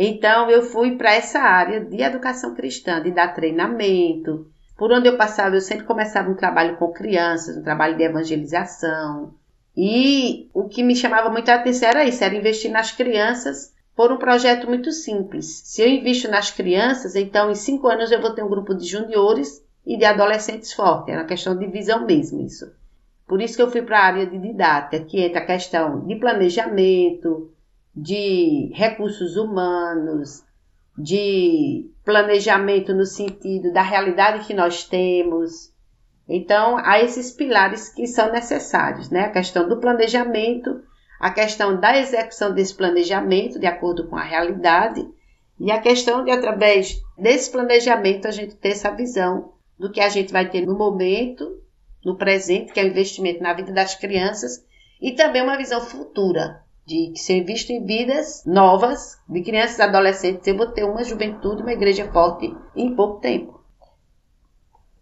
então 0.00 0.48
eu 0.48 0.62
fui 0.62 0.96
para 0.96 1.12
essa 1.12 1.40
área 1.40 1.80
de 1.80 2.00
educação 2.00 2.54
cristã, 2.54 3.02
de 3.02 3.10
dar 3.10 3.34
treinamento. 3.34 4.46
Por 4.76 4.92
onde 4.92 5.08
eu 5.08 5.16
passava, 5.16 5.56
eu 5.56 5.60
sempre 5.60 5.84
começava 5.84 6.30
um 6.30 6.36
trabalho 6.36 6.76
com 6.76 6.92
crianças, 6.92 7.56
um 7.56 7.64
trabalho 7.64 7.96
de 7.96 8.04
evangelização. 8.04 9.34
E 9.76 10.48
o 10.54 10.68
que 10.68 10.84
me 10.84 10.94
chamava 10.94 11.28
muito 11.30 11.48
a 11.48 11.56
atenção 11.56 11.88
era 11.88 12.04
isso, 12.04 12.22
era 12.22 12.36
investir 12.36 12.70
nas 12.70 12.92
crianças 12.92 13.72
por 13.96 14.12
um 14.12 14.18
projeto 14.18 14.68
muito 14.68 14.92
simples. 14.92 15.62
Se 15.64 15.82
eu 15.82 15.88
invisto 15.88 16.30
nas 16.30 16.52
crianças, 16.52 17.16
então 17.16 17.50
em 17.50 17.56
cinco 17.56 17.88
anos 17.88 18.12
eu 18.12 18.22
vou 18.22 18.32
ter 18.32 18.44
um 18.44 18.48
grupo 18.48 18.76
de 18.76 18.86
juniores 18.86 19.60
e 19.84 19.96
de 19.96 20.04
adolescentes 20.04 20.72
forte. 20.72 21.10
Era 21.10 21.22
uma 21.22 21.26
questão 21.26 21.58
de 21.58 21.66
visão 21.66 22.06
mesmo 22.06 22.40
isso. 22.40 22.70
Por 23.26 23.42
isso 23.42 23.56
que 23.56 23.62
eu 23.62 23.70
fui 23.70 23.82
para 23.82 23.98
a 23.98 24.04
área 24.04 24.26
de 24.26 24.38
didática, 24.38 25.04
que 25.04 25.20
entra 25.20 25.40
a 25.40 25.46
questão 25.46 26.06
de 26.06 26.14
planejamento, 26.14 27.50
de 28.00 28.70
recursos 28.74 29.36
humanos, 29.36 30.44
de 30.96 31.90
planejamento 32.04 32.94
no 32.94 33.04
sentido 33.04 33.72
da 33.72 33.82
realidade 33.82 34.46
que 34.46 34.54
nós 34.54 34.84
temos. 34.84 35.72
Então, 36.28 36.78
há 36.78 37.00
esses 37.00 37.32
pilares 37.32 37.88
que 37.88 38.06
são 38.06 38.30
necessários, 38.30 39.10
né? 39.10 39.24
A 39.24 39.30
questão 39.30 39.68
do 39.68 39.80
planejamento, 39.80 40.80
a 41.18 41.30
questão 41.30 41.78
da 41.78 41.98
execução 41.98 42.54
desse 42.54 42.74
planejamento 42.74 43.58
de 43.58 43.66
acordo 43.66 44.06
com 44.06 44.16
a 44.16 44.22
realidade 44.22 45.04
e 45.58 45.72
a 45.72 45.80
questão 45.80 46.24
de, 46.24 46.30
através 46.30 47.02
desse 47.16 47.50
planejamento, 47.50 48.28
a 48.28 48.30
gente 48.30 48.54
ter 48.54 48.70
essa 48.70 48.90
visão 48.90 49.54
do 49.76 49.90
que 49.90 50.00
a 50.00 50.08
gente 50.08 50.32
vai 50.32 50.48
ter 50.48 50.64
no 50.64 50.78
momento, 50.78 51.60
no 52.04 52.16
presente, 52.16 52.72
que 52.72 52.78
é 52.78 52.84
o 52.84 52.88
investimento 52.88 53.42
na 53.42 53.54
vida 53.54 53.72
das 53.72 53.96
crianças, 53.96 54.64
e 55.00 55.12
também 55.12 55.42
uma 55.42 55.56
visão 55.56 55.80
futura, 55.80 56.62
de 56.88 57.12
que 57.12 57.18
se 57.18 57.34
eu 57.34 57.42
invisto 57.42 57.70
em 57.70 57.84
vidas 57.84 58.42
novas, 58.46 59.20
de 59.28 59.42
crianças 59.42 59.78
e 59.78 59.82
adolescentes, 59.82 60.46
eu 60.46 60.56
vou 60.56 60.68
ter 60.68 60.84
uma 60.84 61.04
juventude, 61.04 61.60
uma 61.60 61.72
igreja 61.72 62.10
forte 62.10 62.50
em 62.74 62.96
pouco 62.96 63.20
tempo. 63.20 63.60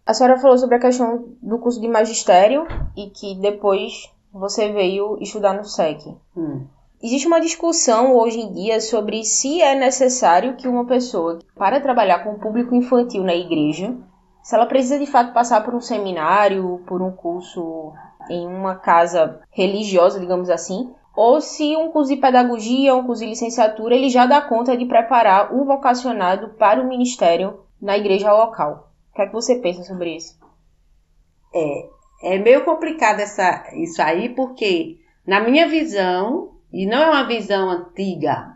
A 0.05 0.13
senhora 0.13 0.37
falou 0.37 0.57
sobre 0.57 0.75
a 0.75 0.79
questão 0.79 1.29
do 1.41 1.57
curso 1.59 1.79
de 1.79 1.87
magistério 1.87 2.67
e 2.95 3.09
que 3.09 3.35
depois 3.35 4.11
você 4.33 4.69
veio 4.71 5.17
estudar 5.21 5.53
no 5.53 5.63
SEC. 5.63 6.13
Hum. 6.35 6.67
Existe 7.01 7.25
uma 7.25 7.39
discussão 7.39 8.17
hoje 8.17 8.39
em 8.41 8.51
dia 8.51 8.81
sobre 8.81 9.23
se 9.23 9.61
é 9.61 9.73
necessário 9.73 10.57
que 10.57 10.67
uma 10.67 10.85
pessoa, 10.85 11.39
para 11.55 11.79
trabalhar 11.79 12.19
com 12.19 12.31
o 12.31 12.39
público 12.39 12.75
infantil 12.75 13.23
na 13.23 13.35
igreja, 13.35 13.95
se 14.43 14.55
ela 14.55 14.65
precisa 14.65 14.99
de 14.99 15.05
fato 15.05 15.33
passar 15.33 15.63
por 15.63 15.73
um 15.73 15.81
seminário, 15.81 16.83
por 16.85 17.01
um 17.01 17.11
curso 17.11 17.93
em 18.29 18.45
uma 18.45 18.75
casa 18.75 19.39
religiosa, 19.51 20.19
digamos 20.19 20.49
assim, 20.49 20.93
ou 21.17 21.41
se 21.41 21.75
um 21.75 21.89
curso 21.89 22.13
de 22.13 22.21
pedagogia, 22.21 22.95
um 22.95 23.03
curso 23.03 23.23
de 23.23 23.29
licenciatura, 23.29 23.95
ele 23.95 24.07
já 24.07 24.27
dá 24.27 24.39
conta 24.39 24.77
de 24.77 24.85
preparar 24.85 25.51
o 25.51 25.65
vocacionado 25.65 26.49
para 26.49 26.79
o 26.79 26.87
ministério 26.87 27.61
na 27.81 27.97
igreja 27.97 28.31
local. 28.31 28.91
O 29.09 29.15
que 29.15 29.23
é 29.23 29.25
que 29.25 29.33
você 29.33 29.55
pensa 29.55 29.83
sobre 29.83 30.15
isso? 30.15 30.37
É, 31.51 31.89
é 32.35 32.37
meio 32.37 32.63
complicado 32.63 33.19
essa, 33.19 33.65
isso 33.73 33.99
aí, 33.99 34.29
porque, 34.29 34.99
na 35.25 35.39
minha 35.39 35.67
visão, 35.67 36.51
e 36.71 36.85
não 36.85 36.99
é 36.99 37.09
uma 37.09 37.27
visão 37.27 37.67
antiga, 37.67 38.55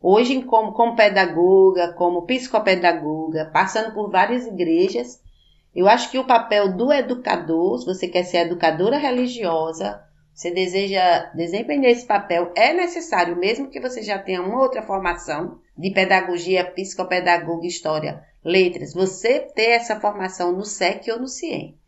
hoje, 0.00 0.40
como, 0.44 0.72
como 0.72 0.96
pedagoga, 0.96 1.92
como 1.92 2.22
psicopedagoga, 2.22 3.50
passando 3.52 3.92
por 3.92 4.10
várias 4.10 4.46
igrejas, 4.46 5.22
eu 5.76 5.86
acho 5.86 6.10
que 6.10 6.18
o 6.18 6.26
papel 6.26 6.74
do 6.74 6.90
educador, 6.90 7.78
se 7.78 7.84
você 7.84 8.08
quer 8.08 8.22
ser 8.22 8.38
educadora 8.38 8.96
religiosa, 8.96 10.02
você 10.34 10.50
deseja 10.50 11.30
desempenhar 11.34 11.90
esse 11.90 12.06
papel, 12.06 12.52
é 12.56 12.72
necessário, 12.72 13.36
mesmo 13.36 13.68
que 13.68 13.80
você 13.80 14.02
já 14.02 14.18
tenha 14.18 14.42
uma 14.42 14.60
outra 14.60 14.82
formação 14.82 15.60
de 15.76 15.90
pedagogia, 15.90 16.64
psicopedagoga, 16.64 17.66
história, 17.66 18.24
letras, 18.44 18.94
você 18.94 19.40
ter 19.40 19.70
essa 19.70 20.00
formação 20.00 20.52
no 20.52 20.64
SEC 20.64 21.08
ou 21.08 21.20
no 21.20 21.28
CIEM. 21.28 21.78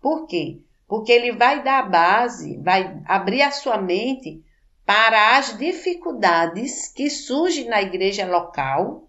Por 0.00 0.26
quê? 0.26 0.60
Porque 0.86 1.12
ele 1.12 1.32
vai 1.32 1.62
dar 1.62 1.78
a 1.78 1.88
base, 1.88 2.58
vai 2.58 3.00
abrir 3.06 3.42
a 3.42 3.50
sua 3.50 3.78
mente 3.78 4.44
para 4.84 5.38
as 5.38 5.56
dificuldades 5.56 6.88
que 6.88 7.08
surgem 7.08 7.66
na 7.66 7.80
igreja 7.80 8.26
local 8.26 9.08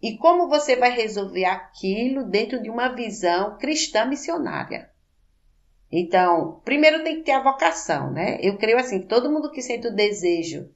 e 0.00 0.16
como 0.18 0.48
você 0.48 0.76
vai 0.76 0.90
resolver 0.90 1.46
aquilo 1.46 2.24
dentro 2.24 2.62
de 2.62 2.70
uma 2.70 2.88
visão 2.94 3.56
cristã 3.58 4.04
missionária. 4.04 4.90
Então, 5.90 6.60
primeiro 6.64 7.04
tem 7.04 7.16
que 7.16 7.22
ter 7.22 7.32
a 7.32 7.42
vocação, 7.42 8.10
né? 8.10 8.38
Eu 8.40 8.56
creio 8.58 8.78
assim, 8.78 9.02
todo 9.02 9.30
mundo 9.30 9.50
que 9.50 9.62
sente 9.62 9.86
o 9.86 9.94
desejo 9.94 10.68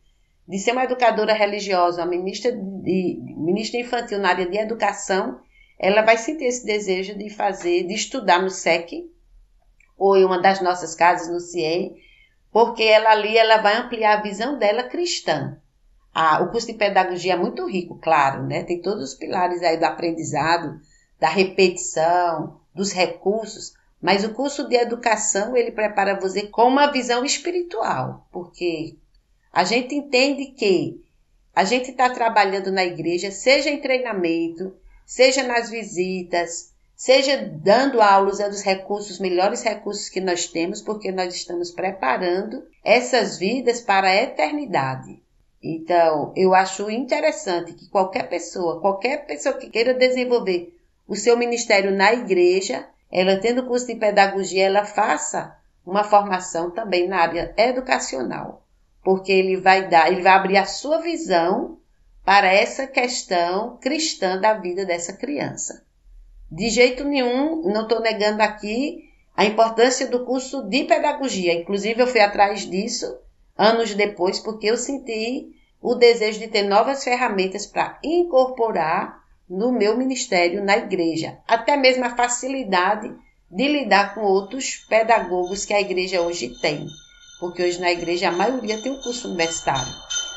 de 0.46 0.58
ser 0.58 0.72
uma 0.72 0.84
educadora 0.84 1.32
religiosa, 1.32 2.02
uma 2.02 2.10
ministra, 2.10 2.50
de, 2.52 3.20
ministra 3.36 3.80
infantil 3.80 4.18
na 4.18 4.30
área 4.30 4.46
de 4.46 4.58
educação, 4.58 5.40
ela 5.78 6.02
vai 6.02 6.16
sentir 6.16 6.44
esse 6.44 6.66
desejo 6.66 7.16
de 7.16 7.30
fazer, 7.30 7.86
de 7.86 7.94
estudar 7.94 8.42
no 8.42 8.50
SEC, 8.50 9.08
ou 9.96 10.16
em 10.16 10.24
uma 10.24 10.40
das 10.40 10.60
nossas 10.60 10.94
casas 10.94 11.28
no 11.28 11.38
CIEM, 11.38 11.94
porque 12.50 12.82
ela 12.82 13.10
ali 13.10 13.36
ela 13.36 13.58
vai 13.58 13.76
ampliar 13.76 14.18
a 14.18 14.22
visão 14.22 14.58
dela 14.58 14.82
cristã. 14.82 15.56
Ah, 16.12 16.42
o 16.42 16.50
curso 16.50 16.66
de 16.66 16.74
pedagogia 16.74 17.34
é 17.34 17.36
muito 17.36 17.64
rico, 17.68 17.98
claro, 18.00 18.42
né? 18.44 18.64
Tem 18.64 18.82
todos 18.82 19.10
os 19.10 19.14
pilares 19.14 19.62
aí 19.62 19.76
do 19.76 19.84
aprendizado, 19.84 20.80
da 21.20 21.28
repetição, 21.28 22.60
dos 22.74 22.92
recursos, 22.92 23.72
mas 24.00 24.24
o 24.24 24.32
curso 24.32 24.66
de 24.68 24.76
educação 24.76 25.56
ele 25.56 25.70
prepara 25.70 26.18
você 26.18 26.46
com 26.46 26.68
uma 26.68 26.90
visão 26.90 27.24
espiritual, 27.24 28.26
porque 28.32 28.96
a 29.52 29.64
gente 29.64 29.94
entende 29.94 30.46
que 30.46 31.04
a 31.54 31.64
gente 31.64 31.90
está 31.90 32.08
trabalhando 32.08 32.70
na 32.70 32.84
igreja, 32.84 33.30
seja 33.30 33.68
em 33.68 33.80
treinamento, 33.80 34.74
seja 35.04 35.42
nas 35.42 35.68
visitas, 35.68 36.72
seja 36.96 37.36
dando 37.36 38.00
aulas 38.00 38.34
usando 38.34 38.52
os 38.52 38.62
recursos, 38.62 39.12
os 39.12 39.18
melhores 39.18 39.62
recursos 39.62 40.08
que 40.08 40.20
nós 40.20 40.46
temos, 40.46 40.80
porque 40.80 41.10
nós 41.10 41.34
estamos 41.34 41.70
preparando 41.70 42.62
essas 42.84 43.38
vidas 43.38 43.80
para 43.80 44.08
a 44.08 44.16
eternidade. 44.16 45.20
Então, 45.62 46.32
eu 46.36 46.54
acho 46.54 46.90
interessante 46.90 47.74
que 47.74 47.88
qualquer 47.90 48.28
pessoa, 48.28 48.80
qualquer 48.80 49.26
pessoa 49.26 49.56
que 49.56 49.68
queira 49.68 49.92
desenvolver 49.92 50.74
o 51.06 51.16
seu 51.16 51.36
ministério 51.36 51.90
na 51.90 52.14
igreja, 52.14 52.88
ela 53.10 53.40
tendo 53.40 53.66
curso 53.66 53.86
de 53.86 53.96
pedagogia, 53.96 54.66
ela 54.66 54.84
faça 54.84 55.56
uma 55.84 56.04
formação 56.04 56.70
também 56.70 57.08
na 57.08 57.18
área 57.18 57.52
educacional, 57.56 58.64
porque 59.02 59.32
ele 59.32 59.56
vai 59.56 59.88
dar, 59.88 60.12
ele 60.12 60.22
vai 60.22 60.32
abrir 60.32 60.56
a 60.56 60.64
sua 60.64 60.98
visão 61.00 61.78
para 62.24 62.52
essa 62.52 62.86
questão 62.86 63.76
cristã 63.78 64.38
da 64.38 64.54
vida 64.54 64.84
dessa 64.84 65.12
criança. 65.12 65.84
De 66.50 66.68
jeito 66.68 67.04
nenhum, 67.04 67.62
não 67.62 67.82
estou 67.82 68.00
negando 68.00 68.42
aqui 68.42 69.08
a 69.36 69.44
importância 69.44 70.06
do 70.06 70.24
curso 70.24 70.62
de 70.68 70.84
pedagogia. 70.84 71.54
Inclusive, 71.54 72.02
eu 72.02 72.06
fui 72.06 72.20
atrás 72.20 72.68
disso 72.68 73.18
anos 73.56 73.94
depois, 73.94 74.38
porque 74.38 74.66
eu 74.66 74.76
senti 74.76 75.54
o 75.80 75.94
desejo 75.94 76.38
de 76.38 76.48
ter 76.48 76.62
novas 76.62 77.02
ferramentas 77.02 77.66
para 77.66 77.98
incorporar 78.02 79.19
no 79.50 79.72
meu 79.72 79.96
ministério 79.96 80.64
na 80.64 80.78
igreja. 80.78 81.38
Até 81.48 81.76
mesmo 81.76 82.04
a 82.04 82.14
facilidade 82.14 83.12
de 83.50 83.66
lidar 83.66 84.14
com 84.14 84.20
outros 84.20 84.76
pedagogos 84.88 85.64
que 85.64 85.74
a 85.74 85.80
igreja 85.80 86.20
hoje 86.20 86.50
tem. 86.60 86.86
Porque 87.40 87.64
hoje 87.64 87.80
na 87.80 87.90
igreja 87.90 88.28
a 88.28 88.32
maioria 88.32 88.78
tem 88.78 88.92
um 88.92 89.02
curso 89.02 89.26
universitário. 89.26 89.92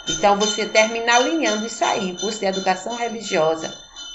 Então 0.09 0.37
você 0.39 0.65
termina 0.65 1.15
alinhando 1.15 1.67
isso 1.67 1.85
aí, 1.85 2.17
curso 2.19 2.39
de 2.39 2.47
educação 2.47 2.95
religiosa, 2.95 3.71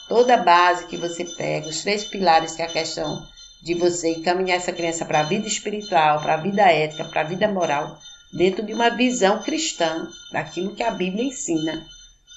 toda 0.08 0.34
a 0.34 0.42
base 0.42 0.86
que 0.86 0.96
você 0.96 1.24
pega, 1.24 1.68
os 1.68 1.82
três 1.82 2.04
pilares 2.04 2.56
que 2.56 2.62
é 2.62 2.64
a 2.64 2.72
questão 2.72 3.24
de 3.62 3.74
você 3.74 4.10
encaminhar 4.10 4.56
essa 4.56 4.72
criança 4.72 5.04
para 5.04 5.20
a 5.20 5.24
vida 5.24 5.46
espiritual, 5.46 6.20
para 6.20 6.34
a 6.34 6.38
vida 6.38 6.62
ética, 6.62 7.04
para 7.04 7.20
a 7.20 7.24
vida 7.24 7.46
moral, 7.46 7.98
dentro 8.32 8.64
de 8.64 8.74
uma 8.74 8.90
visão 8.90 9.42
cristã 9.42 10.08
daquilo 10.32 10.74
que 10.74 10.82
a 10.82 10.90
Bíblia 10.90 11.24
ensina, 11.24 11.86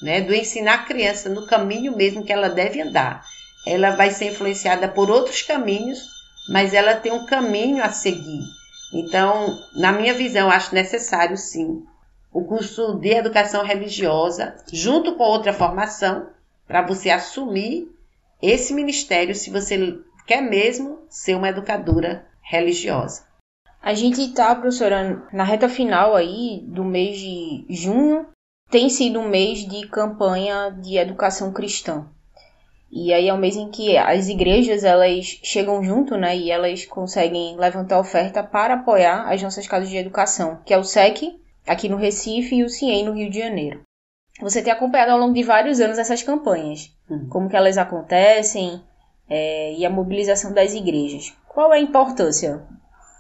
né? 0.02 0.22
Do 0.22 0.34
ensinar 0.34 0.74
a 0.74 0.84
criança 0.86 1.30
no 1.30 1.46
caminho 1.46 1.96
mesmo 1.96 2.24
que 2.24 2.34
ela 2.34 2.50
deve 2.50 2.82
andar. 2.82 3.24
Ela 3.66 3.92
vai 3.92 4.12
ser 4.12 4.32
influenciada 4.32 4.88
por 4.88 5.10
outros 5.10 5.42
caminhos, 5.42 6.08
mas 6.50 6.74
ela 6.74 6.96
tem 6.96 7.12
um 7.12 7.26
caminho 7.26 7.84
a 7.84 7.90
seguir. 7.90 8.42
Então, 8.94 9.58
na 9.76 9.92
minha 9.92 10.14
visão, 10.14 10.50
acho 10.50 10.74
necessário 10.74 11.38
sim 11.38 11.86
o 12.34 12.46
curso 12.46 12.94
de 12.96 13.10
educação 13.10 13.64
religiosa, 13.64 14.56
junto 14.72 15.16
com 15.16 15.24
outra 15.24 15.52
formação, 15.52 16.30
para 16.66 16.82
você 16.82 17.10
assumir 17.10 17.92
esse 18.42 18.74
ministério 18.74 19.36
se 19.36 19.50
você 19.50 20.00
quer 20.26 20.42
mesmo 20.42 21.00
ser 21.10 21.36
uma 21.36 21.50
educadora 21.50 22.26
religiosa. 22.42 23.26
A 23.82 23.94
gente 23.94 24.22
está, 24.22 24.56
professora, 24.56 25.28
na 25.34 25.44
reta 25.44 25.68
final 25.68 26.16
aí 26.16 26.64
do 26.66 26.86
mês 26.86 27.18
de 27.18 27.66
junho, 27.70 28.28
tem 28.72 28.90
sido 28.90 29.20
um 29.20 29.28
mês 29.28 29.60
de 29.60 29.88
campanha 29.88 30.72
de 30.72 30.98
educação 30.98 31.52
cristã. 31.52 32.08
E 32.92 33.14
aí 33.14 33.28
é 33.28 33.34
um 33.34 33.38
mês 33.38 33.56
em 33.56 33.70
que 33.70 33.98
as 33.98 34.28
igrejas 34.28 34.84
elas 34.84 35.40
chegam 35.44 35.84
junto, 35.84 36.18
né, 36.18 36.36
e 36.36 36.50
elas 36.50 36.86
conseguem 36.86 37.56
levantar 37.58 38.00
oferta 38.00 38.44
para 38.44 38.74
apoiar 38.74 39.32
as 39.32 39.42
nossas 39.42 39.68
casas 39.68 39.90
de 39.90 39.98
educação, 39.98 40.60
que 40.66 40.74
é 40.74 40.78
o 40.78 40.84
SEC 40.84 41.40
aqui 41.68 41.88
no 41.88 41.98
Recife 41.98 42.56
e 42.56 42.64
o 42.64 42.70
CIEM 42.70 43.06
no 43.06 43.14
Rio 43.14 43.30
de 43.30 43.40
Janeiro 43.40 43.82
você 44.42 44.62
tem 44.62 44.74
acompanhado 44.74 45.12
ao 45.12 45.20
longo 45.20 45.34
de 45.34 45.44
vários 45.44 45.80
anos 45.80 46.00
essas 46.00 46.24
campanhas, 46.24 46.92
uhum. 47.10 47.28
como 47.30 47.50
que 47.50 47.56
elas 47.56 47.78
acontecem 47.78 48.82
é, 49.30 49.74
e 49.74 49.86
a 49.86 49.90
mobilização 49.90 50.52
das 50.52 50.74
igrejas. 50.74 51.34
Qual 51.48 51.72
é 51.74 51.78
a 51.78 51.82
importância 51.82 52.64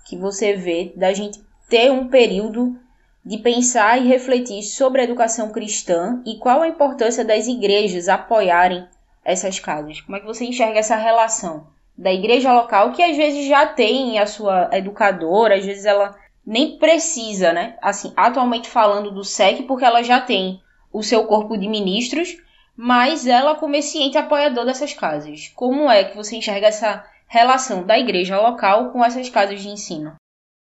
que 0.06 0.18
você 0.18 0.54
vê 0.54 0.94
da 0.96 1.14
gente 1.14 1.42
ter 1.70 1.92
um 1.92 2.08
período 2.08 2.76
de 3.24 3.38
pensar 3.38 4.02
e 4.02 4.08
refletir 4.08 4.64
sobre 4.64 5.02
a 5.02 5.04
educação 5.04 5.52
cristã 5.52 6.22
e 6.26 6.38
qual 6.38 6.62
a 6.62 6.68
importância 6.68 7.24
das 7.24 7.48
igrejas 7.48 8.10
apoiarem 8.10 8.88
essas 9.24 9.60
casas? 9.60 10.02
Como 10.02 10.18
é 10.18 10.20
que 10.20 10.26
você 10.26 10.46
enxerga 10.46 10.80
essa 10.80 10.96
relação 10.96 11.68
da 11.98 12.12
igreja 12.12 12.52
local 12.52 12.92
que 12.94 13.04
às 13.04 13.16
vezes 13.16 13.48
já 13.48 13.68
tem 13.68 14.18
a 14.18 14.26
sua 14.26 14.70
educadora, 14.74 15.56
às 15.56 15.66
vezes 15.66 15.86
ela 15.86 16.16
nem 16.46 16.78
precisa, 16.78 17.54
né? 17.54 17.78
Assim, 17.82 18.12
atualmente 18.18 18.68
falando 18.68 19.12
do 19.12 19.24
SEC, 19.24 19.64
porque 19.68 19.86
ela 19.86 20.02
já 20.02 20.20
tem 20.20 20.60
o 20.92 21.04
seu 21.04 21.26
corpo 21.26 21.56
de 21.56 21.68
ministros, 21.68 22.36
mas 22.76 23.28
ela 23.28 23.56
como 23.56 23.80
ciente 23.82 24.18
apoiador 24.18 24.66
dessas 24.66 24.94
casas. 24.94 25.52
Como 25.56 25.90
é 25.90 26.04
que 26.04 26.16
você 26.16 26.36
enxerga 26.36 26.68
essa 26.68 27.06
relação 27.28 27.84
da 27.84 27.98
igreja 27.98 28.42
local 28.42 28.90
com 28.92 29.06
essas 29.06 29.30
casas 29.30 29.62
de 29.62 29.70
ensino? 29.70 30.16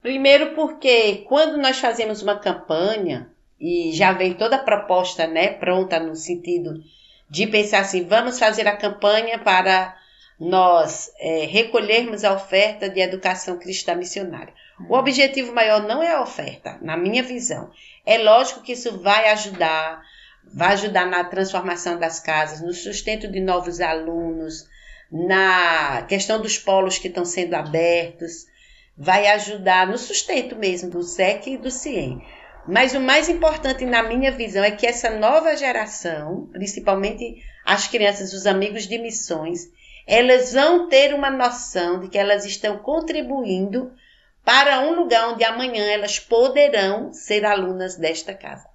Primeiro 0.03 0.55
porque 0.55 1.25
quando 1.29 1.57
nós 1.57 1.79
fazemos 1.79 2.23
uma 2.23 2.39
campanha 2.39 3.31
e 3.61 3.93
já 3.93 4.13
vem 4.13 4.35
toda 4.35 4.57
a 4.57 4.63
proposta, 4.63 5.27
né, 5.27 5.49
pronta 5.49 5.99
no 5.99 6.15
sentido 6.15 6.83
de 7.29 7.47
pensar 7.47 7.81
assim, 7.81 8.05
vamos 8.07 8.39
fazer 8.39 8.69
a 8.69 8.77
campanha 8.77 9.39
para 9.39 9.97
nós 10.39 11.11
é, 11.19 11.47
recolhermos 11.47 12.23
a 12.23 12.35
oferta 12.35 12.89
de 12.89 13.01
educação 13.01 13.59
cristã 13.59 13.95
missionária. 13.95 14.53
O 14.79 14.93
uhum. 14.93 14.99
objetivo 14.99 15.53
maior 15.53 15.83
não 15.83 16.03
é 16.03 16.13
a 16.13 16.23
oferta, 16.23 16.79
na 16.83 16.97
minha 16.97 17.23
visão. 17.23 17.71
É 18.05 18.19
lógico 18.19 18.63
que 18.63 18.73
isso 18.73 19.01
vai 19.01 19.31
ajudar 19.31 20.03
vai 20.53 20.73
ajudar 20.73 21.07
na 21.07 21.25
transformação 21.25 21.99
das 21.99 22.21
casas, 22.21 22.61
no 22.61 22.73
sustento 22.73 23.29
de 23.29 23.41
novos 23.41 23.81
alunos, 23.81 24.69
na 25.11 26.03
questão 26.03 26.41
dos 26.41 26.59
polos 26.59 26.99
que 26.99 27.09
estão 27.09 27.25
sendo 27.25 27.55
abertos, 27.55 28.47
vai 28.97 29.27
ajudar 29.29 29.87
no 29.87 29.99
sustento 29.99 30.57
mesmo 30.57 30.91
do 30.91 31.03
SEC 31.03 31.47
e 31.49 31.59
do 31.59 31.71
CIEM. 31.71 32.23
Mas 32.67 32.95
o 32.95 33.01
mais 33.01 33.29
importante 33.29 33.85
na 33.85 34.03
minha 34.03 34.33
visão 34.33 34.65
é 34.65 34.71
que 34.71 34.87
essa 34.87 35.11
nova 35.11 35.57
geração, 35.57 36.49
principalmente 36.53 37.37
as 37.65 37.87
crianças, 37.87 38.33
os 38.33 38.47
amigos 38.47 38.87
de 38.87 38.99
missões, 38.99 39.69
elas 40.07 40.53
vão 40.53 40.89
ter 40.89 41.15
uma 41.15 41.31
noção 41.31 42.01
de 42.01 42.09
que 42.09 42.19
elas 42.19 42.45
estão 42.45 42.79
contribuindo 42.79 43.93
para 44.45 44.81
um 44.81 44.95
lugar 44.95 45.29
onde 45.29 45.45
amanhã 45.45 45.85
elas 45.85 46.19
poderão 46.19 47.13
ser 47.13 47.45
alunas 47.45 47.97
desta 47.97 48.33
casa. 48.33 48.69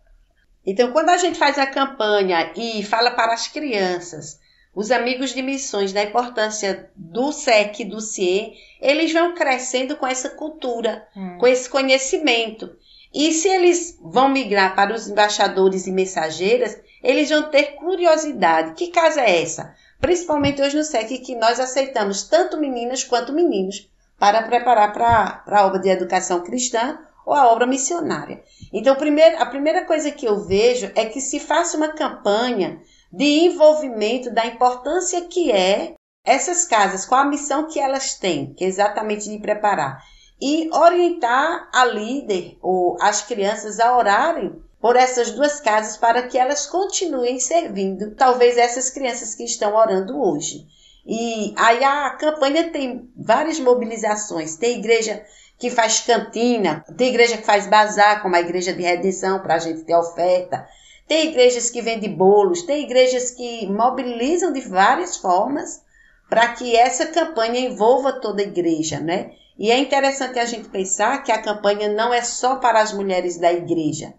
Então, 0.66 0.92
quando 0.92 1.10
a 1.10 1.18
gente 1.18 1.40
faz 1.40 1.58
a 1.58 1.66
campanha 1.66 2.52
e 2.56 2.84
fala 2.84 3.12
para 3.12 3.34
as 3.34 3.48
crianças, 3.48 4.40
os 4.74 4.90
amigos 4.90 5.34
de 5.34 5.42
missões, 5.42 5.92
da 5.92 6.04
importância 6.04 6.90
do 6.96 7.32
SEC, 7.32 7.84
do 7.86 8.00
CIE, 8.00 8.54
eles 8.80 9.12
vão 9.12 9.36
crescendo 9.36 9.98
com 9.98 10.08
essa 10.08 10.30
cultura, 10.30 11.06
hum. 11.16 11.38
com 11.38 11.48
esse 11.48 11.70
conhecimento. 11.70 12.74
E 13.14 13.34
se 13.34 13.50
eles 13.50 14.00
vão 14.02 14.30
migrar 14.30 14.74
para 14.74 14.94
os 14.94 15.10
embaixadores 15.10 15.86
e 15.88 15.92
mensageiras, 15.92 16.80
eles 17.04 17.30
vão 17.30 17.44
ter 17.50 17.76
curiosidade. 17.76 18.74
Que 18.74 18.88
casa 18.88 19.22
é 19.22 19.42
essa? 19.42 19.76
Principalmente 20.00 20.62
hoje 20.62 20.78
no 20.78 20.84
SEC, 20.84 21.20
que 21.20 21.36
nós 21.36 21.60
aceitamos 21.60 22.24
tanto 22.24 22.58
meninas 22.58 23.04
quanto 23.04 23.34
meninos 23.34 23.90
para 24.18 24.44
preparar 24.44 24.94
para 24.94 25.44
a 25.48 25.66
obra 25.66 25.80
de 25.80 25.90
educação 25.90 26.42
cristã 26.44 26.98
ou 27.26 27.34
a 27.34 27.52
obra 27.52 27.68
missionária. 27.68 28.42
Então, 28.72 28.96
primeiro, 28.96 29.42
a 29.42 29.46
primeira 29.46 29.86
coisa 29.86 30.12
que 30.12 30.26
eu 30.26 30.40
vejo 30.40 30.92
é 30.96 31.06
que 31.06 31.20
se 31.20 31.40
faça 31.40 31.76
uma 31.76 31.90
campanha 31.90 32.82
de 33.12 33.46
envolvimento 33.46 34.32
da 34.32 34.46
importância 34.46 35.22
que 35.22 35.52
é 35.52 35.94
essas 36.24 36.66
casas, 36.66 37.06
qual 37.06 37.22
a 37.22 37.30
missão 37.30 37.68
que 37.68 37.80
elas 37.80 38.16
têm, 38.16 38.54
que 38.54 38.64
é 38.64 38.68
exatamente 38.68 39.30
de 39.30 39.40
preparar. 39.40 40.02
E 40.40 40.70
orientar 40.74 41.70
a 41.74 41.86
líder 41.86 42.58
ou 42.62 42.98
as 43.02 43.22
crianças 43.22 43.80
a 43.80 43.96
orarem 43.96 44.62
por 44.80 44.96
essas 44.96 45.32
duas 45.32 45.60
casas 45.60 45.98
para 45.98 46.24
que 46.24 46.38
elas 46.38 46.66
continuem 46.66 47.40
servindo, 47.40 48.16
talvez 48.16 48.58
essas 48.58 48.90
crianças 48.90 49.36
que 49.36 49.44
estão 49.44 49.76
orando 49.76 50.20
hoje. 50.20 50.66
E 51.06 51.54
aí 51.58 51.84
a 51.84 52.12
campanha 52.12 52.72
tem 52.72 53.10
várias 53.16 53.60
mobilizações. 53.60 54.56
Tem 54.56 54.80
igreja 54.80 55.24
que 55.58 55.70
faz 55.70 56.00
cantina, 56.00 56.84
tem 56.98 57.10
igreja 57.10 57.38
que 57.38 57.46
faz 57.46 57.68
bazar, 57.68 58.22
como 58.22 58.36
a 58.36 58.42
igreja 58.42 58.74
de 58.74 58.82
redenção, 58.82 59.40
para 59.40 59.56
a 59.56 59.60
gente 59.60 59.84
ter 59.84 59.96
oferta. 59.96 60.68
Tem 61.12 61.28
igrejas 61.28 61.70
que 61.70 61.82
vendem 61.82 62.16
bolos, 62.16 62.62
tem 62.62 62.86
igrejas 62.86 63.32
que 63.32 63.68
mobilizam 63.68 64.54
de 64.54 64.62
várias 64.62 65.18
formas 65.18 65.84
para 66.30 66.54
que 66.54 66.74
essa 66.74 67.06
campanha 67.06 67.60
envolva 67.60 68.14
toda 68.14 68.42
a 68.42 68.46
igreja, 68.46 68.98
né? 68.98 69.34
E 69.60 69.70
é 69.70 69.78
interessante 69.78 70.40
a 70.40 70.46
gente 70.46 70.70
pensar 70.70 71.22
que 71.22 71.30
a 71.30 71.42
campanha 71.42 71.90
não 71.90 72.14
é 72.14 72.22
só 72.22 72.56
para 72.56 72.80
as 72.80 72.94
mulheres 72.94 73.38
da 73.38 73.52
igreja. 73.52 74.14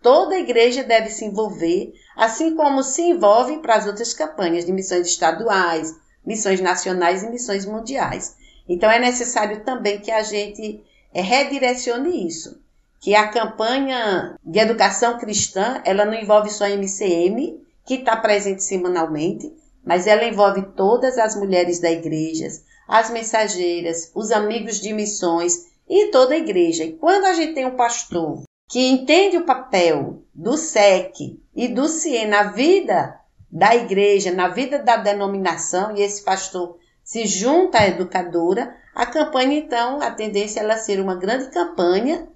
Toda 0.00 0.36
a 0.36 0.38
igreja 0.38 0.82
deve 0.82 1.10
se 1.10 1.26
envolver, 1.26 1.92
assim 2.16 2.56
como 2.56 2.82
se 2.82 3.02
envolve 3.02 3.58
para 3.58 3.74
as 3.74 3.86
outras 3.86 4.14
campanhas 4.14 4.64
de 4.64 4.72
missões 4.72 5.06
estaduais, 5.06 5.94
missões 6.24 6.62
nacionais 6.62 7.22
e 7.22 7.28
missões 7.28 7.66
mundiais. 7.66 8.34
Então 8.66 8.90
é 8.90 8.98
necessário 8.98 9.62
também 9.64 10.00
que 10.00 10.10
a 10.10 10.22
gente 10.22 10.82
é, 11.12 11.20
redirecione 11.20 12.26
isso, 12.26 12.58
que 13.00 13.14
a 13.14 13.28
campanha 13.28 14.36
de 14.44 14.58
educação 14.58 15.18
cristã, 15.18 15.80
ela 15.84 16.04
não 16.04 16.14
envolve 16.14 16.50
só 16.50 16.64
a 16.64 16.70
MCM, 16.70 17.60
que 17.84 17.94
está 17.94 18.16
presente 18.16 18.62
semanalmente, 18.62 19.52
mas 19.84 20.06
ela 20.06 20.24
envolve 20.24 20.62
todas 20.76 21.16
as 21.16 21.36
mulheres 21.36 21.78
da 21.78 21.90
igreja, 21.90 22.48
as 22.86 23.10
mensageiras, 23.10 24.10
os 24.14 24.30
amigos 24.30 24.80
de 24.80 24.92
missões 24.92 25.66
e 25.88 26.06
toda 26.10 26.34
a 26.34 26.38
igreja. 26.38 26.84
E 26.84 26.92
quando 26.92 27.24
a 27.24 27.32
gente 27.32 27.54
tem 27.54 27.66
um 27.66 27.76
pastor 27.76 28.42
que 28.68 28.86
entende 28.86 29.38
o 29.38 29.46
papel 29.46 30.22
do 30.34 30.56
SEC 30.56 31.40
e 31.54 31.68
do 31.68 31.88
CIE 31.88 32.26
na 32.26 32.44
vida 32.44 33.18
da 33.50 33.74
igreja, 33.74 34.30
na 34.30 34.48
vida 34.48 34.78
da 34.78 34.96
denominação, 34.96 35.96
e 35.96 36.02
esse 36.02 36.22
pastor 36.22 36.76
se 37.02 37.26
junta 37.26 37.78
à 37.78 37.88
educadora, 37.88 38.76
a 38.94 39.06
campanha, 39.06 39.58
então, 39.58 40.02
a 40.02 40.10
tendência 40.10 40.60
é 40.60 40.64
ela 40.64 40.76
ser 40.76 41.00
uma 41.00 41.14
grande 41.14 41.50
campanha, 41.50 42.28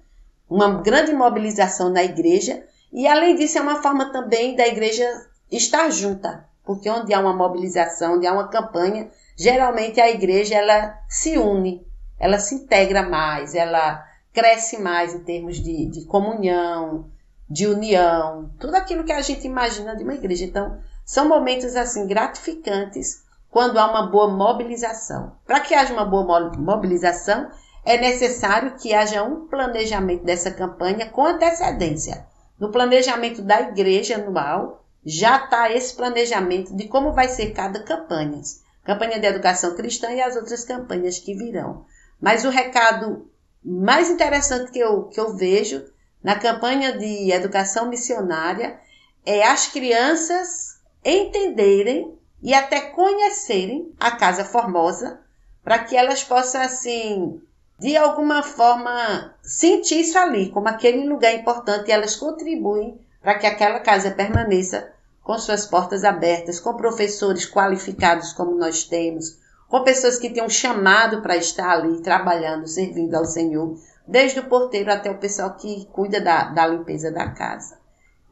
uma 0.53 0.83
grande 0.83 1.11
mobilização 1.13 1.89
na 1.89 2.03
igreja, 2.03 2.63
e 2.91 3.07
além 3.07 3.35
disso, 3.35 3.57
é 3.57 3.61
uma 3.61 3.81
forma 3.81 4.11
também 4.11 4.55
da 4.55 4.67
igreja 4.67 5.03
estar 5.51 5.89
junta, 5.89 6.47
porque 6.63 6.87
onde 6.87 7.11
há 7.11 7.19
uma 7.19 7.33
mobilização, 7.33 8.17
onde 8.17 8.27
há 8.27 8.33
uma 8.33 8.47
campanha, 8.47 9.09
geralmente 9.35 9.99
a 9.99 10.11
igreja 10.11 10.53
ela 10.53 10.95
se 11.09 11.39
une, 11.39 11.83
ela 12.19 12.37
se 12.37 12.53
integra 12.53 13.01
mais, 13.01 13.55
ela 13.55 14.05
cresce 14.31 14.79
mais 14.79 15.15
em 15.15 15.23
termos 15.23 15.57
de, 15.57 15.87
de 15.87 16.05
comunhão, 16.05 17.09
de 17.49 17.65
união, 17.65 18.51
tudo 18.59 18.75
aquilo 18.75 19.03
que 19.03 19.11
a 19.11 19.21
gente 19.21 19.47
imagina 19.47 19.95
de 19.95 20.03
uma 20.03 20.13
igreja. 20.13 20.45
Então, 20.45 20.77
são 21.03 21.27
momentos 21.27 21.75
assim 21.75 22.05
gratificantes 22.05 23.23
quando 23.49 23.79
há 23.79 23.89
uma 23.89 24.05
boa 24.05 24.27
mobilização. 24.27 25.33
Para 25.47 25.61
que 25.61 25.73
haja 25.73 25.93
uma 25.93 26.05
boa 26.05 26.51
mobilização, 26.55 27.49
é 27.85 27.97
necessário 27.97 28.75
que 28.75 28.93
haja 28.93 29.23
um 29.23 29.47
planejamento 29.47 30.23
dessa 30.23 30.51
campanha 30.51 31.09
com 31.09 31.25
antecedência. 31.25 32.25
No 32.59 32.71
planejamento 32.71 33.41
da 33.41 33.61
igreja 33.61 34.15
anual, 34.15 34.85
já 35.05 35.43
está 35.43 35.69
esse 35.71 35.93
planejamento 35.95 36.75
de 36.75 36.87
como 36.87 37.11
vai 37.11 37.27
ser 37.27 37.51
cada 37.51 37.83
campanha. 37.83 38.41
Campanha 38.85 39.19
de 39.19 39.27
educação 39.27 39.75
cristã 39.75 40.11
e 40.11 40.21
as 40.21 40.35
outras 40.35 40.63
campanhas 40.63 41.19
que 41.19 41.33
virão. 41.33 41.85
Mas 42.21 42.45
o 42.45 42.49
recado 42.49 43.29
mais 43.63 44.09
interessante 44.09 44.71
que 44.71 44.79
eu, 44.79 45.03
que 45.05 45.19
eu 45.19 45.35
vejo 45.35 45.83
na 46.23 46.37
campanha 46.39 46.97
de 46.97 47.31
educação 47.31 47.89
missionária 47.89 48.79
é 49.25 49.45
as 49.45 49.67
crianças 49.67 50.79
entenderem 51.03 52.17
e 52.41 52.53
até 52.53 52.81
conhecerem 52.81 53.93
a 53.99 54.11
Casa 54.11 54.43
Formosa, 54.43 55.19
para 55.63 55.79
que 55.79 55.95
elas 55.95 56.23
possam, 56.23 56.61
assim, 56.61 57.41
de 57.79 57.97
alguma 57.97 58.43
forma, 58.43 59.33
sentir 59.41 60.01
isso 60.01 60.17
ali, 60.17 60.49
como 60.49 60.67
aquele 60.67 61.07
lugar 61.07 61.33
importante, 61.33 61.89
e 61.89 61.91
elas 61.91 62.15
contribuem 62.15 62.99
para 63.21 63.37
que 63.37 63.47
aquela 63.47 63.79
casa 63.79 64.11
permaneça 64.11 64.91
com 65.23 65.37
suas 65.37 65.65
portas 65.65 66.03
abertas, 66.03 66.59
com 66.59 66.75
professores 66.75 67.49
qualificados 67.49 68.33
como 68.33 68.55
nós 68.55 68.83
temos, 68.83 69.37
com 69.67 69.83
pessoas 69.83 70.17
que 70.17 70.29
têm 70.29 70.43
um 70.43 70.49
chamado 70.49 71.21
para 71.21 71.37
estar 71.37 71.69
ali 71.69 72.01
trabalhando, 72.01 72.67
servindo 72.67 73.15
ao 73.15 73.25
Senhor, 73.25 73.77
desde 74.05 74.39
o 74.39 74.45
porteiro 74.45 74.91
até 74.91 75.09
o 75.09 75.17
pessoal 75.17 75.55
que 75.55 75.85
cuida 75.91 76.19
da, 76.19 76.43
da 76.45 76.67
limpeza 76.67 77.09
da 77.09 77.29
casa. 77.29 77.77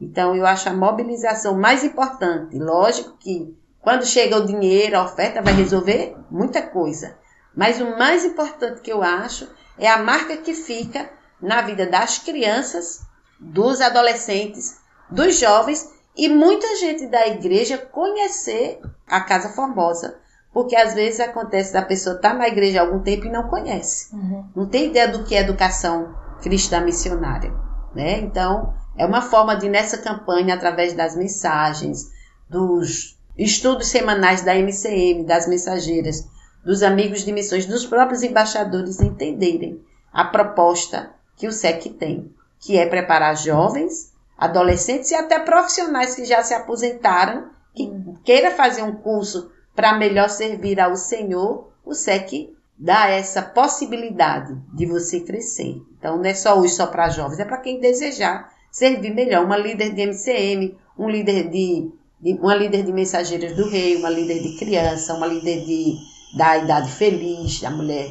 Então, 0.00 0.34
eu 0.34 0.44
acho 0.44 0.68
a 0.68 0.74
mobilização 0.74 1.58
mais 1.58 1.82
importante. 1.82 2.58
Lógico 2.58 3.16
que 3.18 3.56
quando 3.80 4.04
chega 4.04 4.36
o 4.36 4.46
dinheiro, 4.46 4.96
a 4.96 5.04
oferta 5.04 5.40
vai 5.40 5.54
resolver 5.54 6.16
muita 6.30 6.62
coisa. 6.62 7.16
Mas 7.54 7.80
o 7.80 7.98
mais 7.98 8.24
importante 8.24 8.80
que 8.80 8.92
eu 8.92 9.02
acho 9.02 9.48
é 9.78 9.88
a 9.88 10.02
marca 10.02 10.36
que 10.36 10.54
fica 10.54 11.10
na 11.40 11.62
vida 11.62 11.86
das 11.86 12.18
crianças, 12.18 13.00
dos 13.38 13.80
adolescentes, 13.80 14.78
dos 15.10 15.38
jovens 15.38 15.88
e 16.16 16.28
muita 16.28 16.76
gente 16.76 17.06
da 17.06 17.26
igreja 17.26 17.78
conhecer 17.78 18.80
a 19.06 19.20
Casa 19.20 19.50
Formosa. 19.50 20.18
Porque 20.52 20.76
às 20.76 20.94
vezes 20.94 21.18
acontece 21.18 21.72
da 21.72 21.82
pessoa 21.82 22.16
estar 22.16 22.30
tá 22.30 22.34
na 22.34 22.46
igreja 22.46 22.80
há 22.80 22.84
algum 22.84 23.00
tempo 23.00 23.26
e 23.26 23.30
não 23.30 23.48
conhece. 23.48 24.14
Uhum. 24.14 24.44
Não 24.54 24.66
tem 24.66 24.86
ideia 24.86 25.08
do 25.08 25.24
que 25.24 25.34
é 25.34 25.40
educação 25.40 26.14
cristã 26.42 26.80
missionária. 26.80 27.52
Né? 27.94 28.18
Então, 28.20 28.74
é 28.96 29.06
uma 29.06 29.22
forma 29.22 29.56
de, 29.56 29.68
nessa 29.68 29.96
campanha, 29.98 30.54
através 30.54 30.92
das 30.92 31.16
mensagens, 31.16 32.10
dos 32.48 33.18
estudos 33.36 33.88
semanais 33.88 34.42
da 34.42 34.54
MCM, 34.54 35.24
das 35.24 35.48
mensageiras, 35.48 36.28
dos 36.64 36.82
amigos 36.82 37.24
de 37.24 37.32
missões, 37.32 37.66
dos 37.66 37.86
próprios 37.86 38.22
embaixadores 38.22 39.00
entenderem 39.00 39.80
a 40.12 40.24
proposta 40.24 41.10
que 41.36 41.46
o 41.46 41.52
SEC 41.52 41.90
tem, 41.98 42.32
que 42.60 42.78
é 42.78 42.86
preparar 42.86 43.36
jovens, 43.36 44.12
adolescentes 44.36 45.10
e 45.10 45.14
até 45.14 45.38
profissionais 45.38 46.14
que 46.14 46.24
já 46.24 46.42
se 46.42 46.54
aposentaram, 46.54 47.50
que 47.74 47.90
queira 48.24 48.50
fazer 48.50 48.82
um 48.82 48.94
curso 48.94 49.50
para 49.74 49.96
melhor 49.96 50.28
servir 50.28 50.78
ao 50.80 50.96
Senhor, 50.96 51.72
o 51.84 51.94
SEC 51.94 52.54
dá 52.78 53.08
essa 53.08 53.42
possibilidade 53.42 54.56
de 54.74 54.86
você 54.86 55.20
crescer. 55.20 55.80
Então 55.98 56.16
não 56.16 56.24
é 56.24 56.34
só 56.34 56.58
hoje 56.58 56.74
só 56.74 56.86
para 56.86 57.08
jovens, 57.08 57.38
é 57.38 57.44
para 57.44 57.58
quem 57.58 57.80
desejar 57.80 58.52
servir 58.70 59.14
melhor, 59.14 59.44
uma 59.44 59.56
líder 59.56 59.94
de 59.94 60.02
MCM, 60.02 60.76
um 60.98 61.08
líder 61.08 61.50
de 61.50 61.90
uma 62.40 62.54
líder 62.54 62.84
de 62.84 62.92
mensageiras 62.92 63.54
do 63.56 63.68
rei, 63.68 63.96
uma 63.96 64.08
líder 64.08 64.40
de 64.40 64.56
criança, 64.56 65.14
uma 65.14 65.26
líder 65.26 65.64
de, 65.64 65.96
da 66.34 66.56
idade 66.58 66.90
feliz, 66.90 67.60
da 67.60 67.70
mulher 67.70 68.10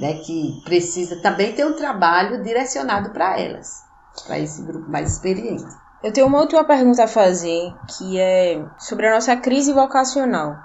né, 0.00 0.14
que 0.14 0.60
precisa 0.64 1.16
também 1.16 1.52
ter 1.52 1.66
um 1.66 1.74
trabalho 1.74 2.42
direcionado 2.42 3.10
para 3.10 3.38
elas, 3.38 3.84
para 4.26 4.38
esse 4.38 4.62
grupo 4.62 4.90
mais 4.90 5.12
experiente. 5.12 5.64
Eu 6.02 6.12
tenho 6.12 6.26
uma 6.26 6.40
última 6.40 6.64
pergunta 6.64 7.04
a 7.04 7.08
fazer, 7.08 7.74
que 7.86 8.18
é 8.18 8.64
sobre 8.78 9.06
a 9.06 9.14
nossa 9.14 9.36
crise 9.36 9.72
vocacional. 9.72 10.56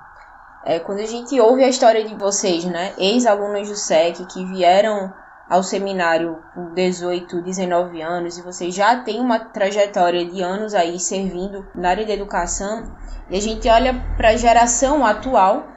É, 0.64 0.80
quando 0.80 1.00
a 1.00 1.06
gente 1.06 1.40
ouve 1.40 1.64
a 1.64 1.68
história 1.68 2.06
de 2.06 2.16
vocês, 2.16 2.64
né, 2.64 2.94
ex-alunos 2.98 3.68
do 3.68 3.76
SEC 3.76 4.26
que 4.26 4.46
vieram 4.46 5.14
ao 5.50 5.62
seminário 5.62 6.42
com 6.56 6.74
18, 6.74 7.42
19 7.42 8.02
anos 8.02 8.38
e 8.38 8.42
você 8.42 8.72
já 8.72 9.04
tem 9.04 9.20
uma 9.20 9.38
trajetória 9.38 10.26
de 10.26 10.42
anos 10.42 10.74
aí 10.74 11.00
servindo 11.00 11.68
na 11.76 11.90
área 11.90 12.06
da 12.06 12.14
educação 12.14 12.84
e 13.30 13.38
a 13.38 13.42
gente 13.42 13.70
olha 13.70 13.94
para 14.18 14.30
a 14.30 14.38
geração 14.38 15.06
atual, 15.06 15.68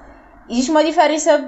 existe 0.49 0.71
uma 0.71 0.85
diferença 0.85 1.39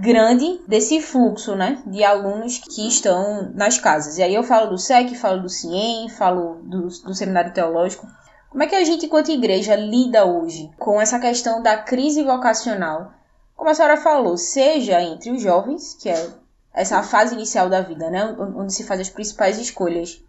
grande 0.00 0.60
desse 0.66 1.00
fluxo, 1.00 1.56
né, 1.56 1.82
de 1.86 2.04
alunos 2.04 2.58
que 2.58 2.86
estão 2.86 3.50
nas 3.54 3.78
casas. 3.78 4.18
E 4.18 4.22
aí 4.22 4.34
eu 4.34 4.42
falo 4.42 4.70
do 4.70 4.78
SEC, 4.78 5.14
falo 5.16 5.42
do 5.42 5.48
CIEM, 5.48 6.08
falo 6.08 6.60
do, 6.62 6.88
do 6.88 7.14
seminário 7.14 7.52
teológico. 7.52 8.06
Como 8.48 8.62
é 8.62 8.66
que 8.66 8.74
a 8.74 8.84
gente, 8.84 9.06
enquanto 9.06 9.30
igreja, 9.30 9.76
lida 9.76 10.24
hoje 10.24 10.70
com 10.78 11.00
essa 11.00 11.18
questão 11.18 11.62
da 11.62 11.76
crise 11.76 12.22
vocacional? 12.22 13.12
Como 13.56 13.70
a 13.70 13.74
senhora 13.74 13.96
falou, 13.96 14.36
seja 14.36 15.02
entre 15.02 15.30
os 15.30 15.42
jovens, 15.42 15.94
que 15.94 16.08
é 16.08 16.30
essa 16.72 17.02
fase 17.02 17.34
inicial 17.34 17.68
da 17.68 17.80
vida, 17.80 18.10
né, 18.10 18.34
onde 18.56 18.72
se 18.72 18.84
faz 18.84 19.00
as 19.00 19.10
principais 19.10 19.58
escolhas 19.58 20.22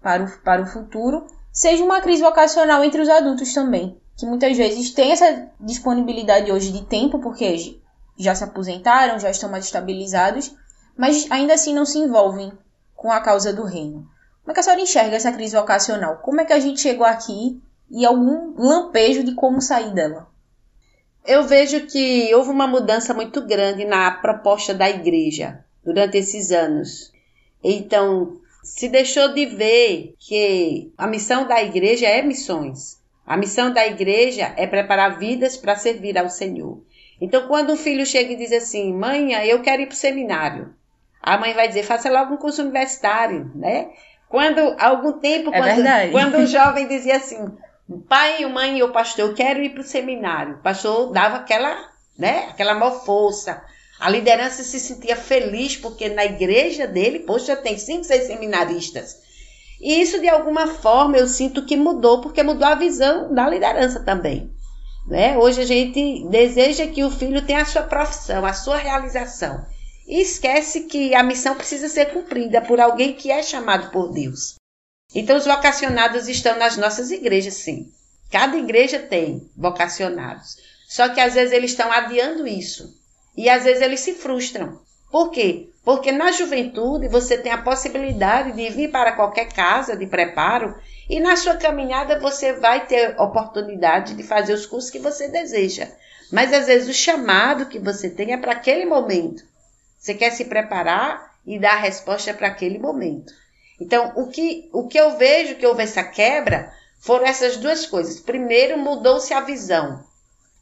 para 0.00 0.24
o, 0.24 0.38
para 0.42 0.62
o 0.62 0.66
futuro, 0.66 1.26
seja 1.50 1.82
uma 1.82 2.00
crise 2.00 2.22
vocacional 2.22 2.84
entre 2.84 3.00
os 3.00 3.08
adultos 3.08 3.52
também, 3.52 4.00
que 4.16 4.26
muitas 4.26 4.56
vezes 4.56 4.92
tem 4.92 5.12
essa 5.12 5.48
disponibilidade 5.60 6.50
hoje 6.50 6.72
de 6.72 6.84
tempo, 6.84 7.18
porque 7.18 7.78
já 8.18 8.34
se 8.34 8.44
aposentaram, 8.44 9.18
já 9.18 9.30
estão 9.30 9.50
mais 9.50 9.66
estabilizados, 9.66 10.54
mas 10.96 11.30
ainda 11.30 11.54
assim 11.54 11.74
não 11.74 11.84
se 11.84 11.98
envolvem 11.98 12.52
com 12.94 13.12
a 13.12 13.20
causa 13.20 13.52
do 13.52 13.64
reino. 13.64 14.08
Como 14.42 14.52
é 14.52 14.54
que 14.54 14.60
a 14.60 14.62
senhora 14.62 14.80
enxerga 14.80 15.16
essa 15.16 15.32
crise 15.32 15.56
vocacional? 15.56 16.18
Como 16.18 16.40
é 16.40 16.44
que 16.44 16.52
a 16.52 16.58
gente 16.58 16.80
chegou 16.80 17.04
aqui 17.04 17.60
e 17.90 18.06
algum 18.06 18.54
lampejo 18.56 19.22
de 19.22 19.34
como 19.34 19.60
sair 19.60 19.92
dela? 19.92 20.28
Eu 21.24 21.42
vejo 21.42 21.86
que 21.86 22.32
houve 22.34 22.50
uma 22.50 22.66
mudança 22.66 23.12
muito 23.12 23.44
grande 23.44 23.84
na 23.84 24.10
proposta 24.12 24.72
da 24.72 24.88
igreja 24.88 25.64
durante 25.84 26.16
esses 26.16 26.52
anos. 26.52 27.12
Então, 27.62 28.38
se 28.62 28.88
deixou 28.88 29.34
de 29.34 29.44
ver 29.46 30.14
que 30.18 30.92
a 30.96 31.06
missão 31.06 31.46
da 31.46 31.60
igreja 31.62 32.06
é 32.06 32.22
missões. 32.22 32.98
A 33.26 33.36
missão 33.36 33.72
da 33.72 33.86
igreja 33.86 34.54
é 34.56 34.66
preparar 34.66 35.18
vidas 35.18 35.56
para 35.56 35.74
servir 35.76 36.16
ao 36.16 36.28
Senhor. 36.28 36.80
Então, 37.20 37.48
quando 37.48 37.72
um 37.72 37.76
filho 37.76 38.06
chega 38.06 38.32
e 38.32 38.36
diz 38.36 38.52
assim, 38.52 38.92
mãe, 38.92 39.32
eu 39.48 39.60
quero 39.62 39.82
ir 39.82 39.86
para 39.86 39.94
o 39.94 39.96
seminário, 39.96 40.74
a 41.20 41.36
mãe 41.36 41.54
vai 41.54 41.66
dizer, 41.66 41.82
faça 41.82 42.10
logo 42.10 42.34
um 42.34 42.36
curso 42.36 42.62
universitário, 42.62 43.50
né? 43.54 43.90
Quando, 44.28 44.76
algum 44.78 45.14
tempo, 45.14 45.50
é 45.52 45.58
quando, 45.58 46.12
quando 46.12 46.34
o 46.38 46.46
jovem 46.46 46.86
dizia 46.86 47.16
assim, 47.16 47.48
pai, 48.08 48.44
mãe, 48.46 48.78
eu 48.78 48.92
pastor, 48.92 49.28
eu 49.28 49.34
quero 49.34 49.62
ir 49.62 49.70
para 49.70 49.80
o 49.80 49.84
seminário, 49.84 50.56
o 50.56 50.62
pastor 50.62 51.12
dava 51.12 51.36
aquela, 51.38 51.90
né, 52.18 52.46
aquela 52.50 52.74
maior 52.74 53.04
força, 53.04 53.62
a 53.98 54.10
liderança 54.10 54.62
se 54.62 54.78
sentia 54.78 55.16
feliz 55.16 55.76
porque 55.76 56.08
na 56.08 56.24
igreja 56.24 56.86
dele, 56.86 57.20
poxa, 57.20 57.56
tem 57.56 57.78
cinco, 57.78 58.04
seis 58.04 58.24
seminaristas. 58.24 59.25
E 59.86 60.02
isso, 60.02 60.20
de 60.20 60.28
alguma 60.28 60.66
forma, 60.66 61.16
eu 61.16 61.28
sinto 61.28 61.64
que 61.64 61.76
mudou, 61.76 62.20
porque 62.20 62.42
mudou 62.42 62.66
a 62.66 62.74
visão 62.74 63.32
da 63.32 63.48
liderança 63.48 64.00
também. 64.00 64.50
Né? 65.06 65.38
Hoje 65.38 65.60
a 65.60 65.64
gente 65.64 66.26
deseja 66.28 66.88
que 66.88 67.04
o 67.04 67.10
filho 67.10 67.46
tenha 67.46 67.62
a 67.62 67.64
sua 67.64 67.84
profissão, 67.84 68.44
a 68.44 68.52
sua 68.52 68.78
realização. 68.78 69.64
E 70.04 70.20
esquece 70.20 70.86
que 70.86 71.14
a 71.14 71.22
missão 71.22 71.54
precisa 71.54 71.88
ser 71.88 72.06
cumprida 72.06 72.60
por 72.60 72.80
alguém 72.80 73.12
que 73.12 73.30
é 73.30 73.40
chamado 73.44 73.92
por 73.92 74.12
Deus. 74.12 74.56
Então, 75.14 75.36
os 75.36 75.46
vocacionados 75.46 76.26
estão 76.26 76.58
nas 76.58 76.76
nossas 76.76 77.12
igrejas, 77.12 77.54
sim. 77.54 77.88
Cada 78.28 78.56
igreja 78.56 78.98
tem 78.98 79.48
vocacionados. 79.56 80.56
Só 80.88 81.10
que 81.10 81.20
às 81.20 81.34
vezes 81.34 81.52
eles 81.52 81.70
estão 81.70 81.92
adiando 81.92 82.44
isso. 82.44 82.92
E 83.36 83.48
às 83.48 83.62
vezes 83.62 83.82
eles 83.82 84.00
se 84.00 84.14
frustram. 84.14 84.80
Por 85.10 85.30
quê? 85.30 85.68
Porque 85.84 86.10
na 86.10 86.32
juventude 86.32 87.08
você 87.08 87.38
tem 87.38 87.52
a 87.52 87.62
possibilidade 87.62 88.52
de 88.52 88.68
vir 88.70 88.90
para 88.90 89.12
qualquer 89.12 89.52
casa 89.52 89.96
de 89.96 90.06
preparo 90.06 90.74
e 91.08 91.20
na 91.20 91.36
sua 91.36 91.56
caminhada 91.56 92.18
você 92.18 92.54
vai 92.54 92.86
ter 92.86 93.20
oportunidade 93.20 94.14
de 94.14 94.22
fazer 94.22 94.52
os 94.52 94.66
cursos 94.66 94.90
que 94.90 94.98
você 94.98 95.28
deseja. 95.28 95.88
Mas 96.32 96.52
às 96.52 96.66
vezes 96.66 96.88
o 96.88 96.92
chamado 96.92 97.66
que 97.66 97.78
você 97.78 98.10
tem 98.10 98.32
é 98.32 98.36
para 98.36 98.52
aquele 98.52 98.84
momento. 98.84 99.44
Você 99.98 100.14
quer 100.14 100.30
se 100.32 100.44
preparar 100.46 101.34
e 101.46 101.58
dar 101.58 101.74
a 101.74 101.80
resposta 101.80 102.34
para 102.34 102.48
aquele 102.48 102.78
momento. 102.78 103.32
Então, 103.80 104.12
o 104.16 104.26
que, 104.28 104.68
o 104.72 104.88
que 104.88 104.98
eu 104.98 105.16
vejo 105.16 105.54
que 105.54 105.66
houve 105.66 105.82
essa 105.82 106.02
quebra 106.02 106.72
foram 106.98 107.26
essas 107.26 107.56
duas 107.56 107.86
coisas. 107.86 108.18
Primeiro, 108.18 108.78
mudou-se 108.78 109.32
a 109.32 109.40
visão, 109.40 110.02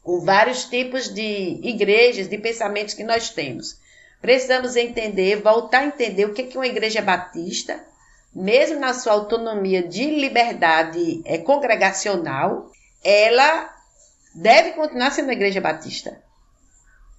com 0.03 0.19
vários 0.19 0.65
tipos 0.65 1.11
de 1.11 1.59
igrejas, 1.63 2.27
de 2.29 2.37
pensamentos 2.37 2.93
que 2.93 3.03
nós 3.03 3.29
temos. 3.29 3.79
Precisamos 4.25 4.75
entender, 4.75 5.39
voltar 5.39 5.81
a 5.81 5.85
entender 5.85 6.25
o 6.25 6.33
que 6.33 6.51
é 6.51 6.59
uma 6.59 6.65
igreja 6.65 6.99
batista, 6.99 7.79
mesmo 8.33 8.79
na 8.79 8.91
sua 8.91 9.13
autonomia 9.13 9.87
de 9.87 10.03
liberdade 10.03 11.21
é, 11.25 11.37
congregacional, 11.37 12.71
ela 13.03 13.71
deve 14.33 14.71
continuar 14.71 15.11
sendo 15.11 15.29
a 15.29 15.33
igreja 15.33 15.61
batista, 15.61 16.19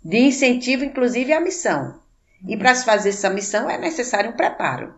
de 0.04 0.18
incentivo, 0.18 0.82
inclusive, 0.82 1.32
à 1.32 1.40
missão. 1.40 2.00
E 2.44 2.56
para 2.56 2.74
se 2.74 2.84
fazer 2.84 3.10
essa 3.10 3.30
missão 3.30 3.70
é 3.70 3.78
necessário 3.78 4.30
um 4.30 4.36
preparo. 4.36 4.92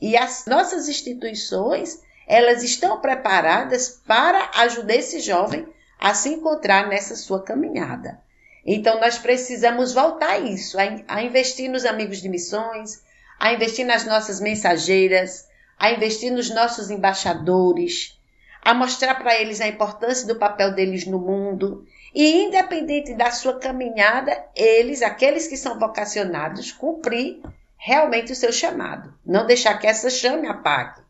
E 0.00 0.16
as 0.16 0.46
nossas 0.46 0.88
instituições, 0.88 2.02
elas 2.26 2.64
estão 2.64 3.00
preparadas 3.00 4.00
para 4.04 4.50
ajudar 4.54 4.96
esse 4.96 5.20
jovem 5.20 5.64
a 5.96 6.12
se 6.12 6.30
encontrar 6.30 6.88
nessa 6.88 7.14
sua 7.14 7.40
caminhada. 7.40 8.20
Então, 8.64 9.00
nós 9.00 9.18
precisamos 9.18 9.92
voltar 9.92 10.30
a 10.30 10.38
isso, 10.38 10.76
a, 11.08 11.22
investir 11.22 11.70
nos 11.70 11.84
amigos 11.84 12.20
de 12.20 12.28
missões, 12.28 13.02
a 13.38 13.52
investir 13.52 13.86
nas 13.86 14.04
nossas 14.04 14.40
mensageiras, 14.40 15.48
a 15.78 15.90
investir 15.90 16.30
nos 16.30 16.50
nossos 16.50 16.90
embaixadores, 16.90 18.18
a 18.62 18.74
mostrar 18.74 19.14
para 19.14 19.34
eles 19.40 19.60
a 19.60 19.68
importância 19.68 20.26
do 20.26 20.36
papel 20.36 20.74
deles 20.74 21.06
no 21.06 21.18
mundo. 21.18 21.86
E, 22.14 22.42
independente 22.44 23.14
da 23.14 23.30
sua 23.30 23.58
caminhada, 23.58 24.36
eles, 24.54 25.00
aqueles 25.00 25.46
que 25.46 25.56
são 25.56 25.78
vocacionados, 25.78 26.72
cumprir 26.72 27.40
realmente 27.78 28.32
o 28.32 28.36
seu 28.36 28.52
chamado. 28.52 29.14
Não 29.24 29.46
deixar 29.46 29.78
que 29.78 29.86
essa 29.86 30.10
chame 30.10 30.46
apague. 30.46 31.00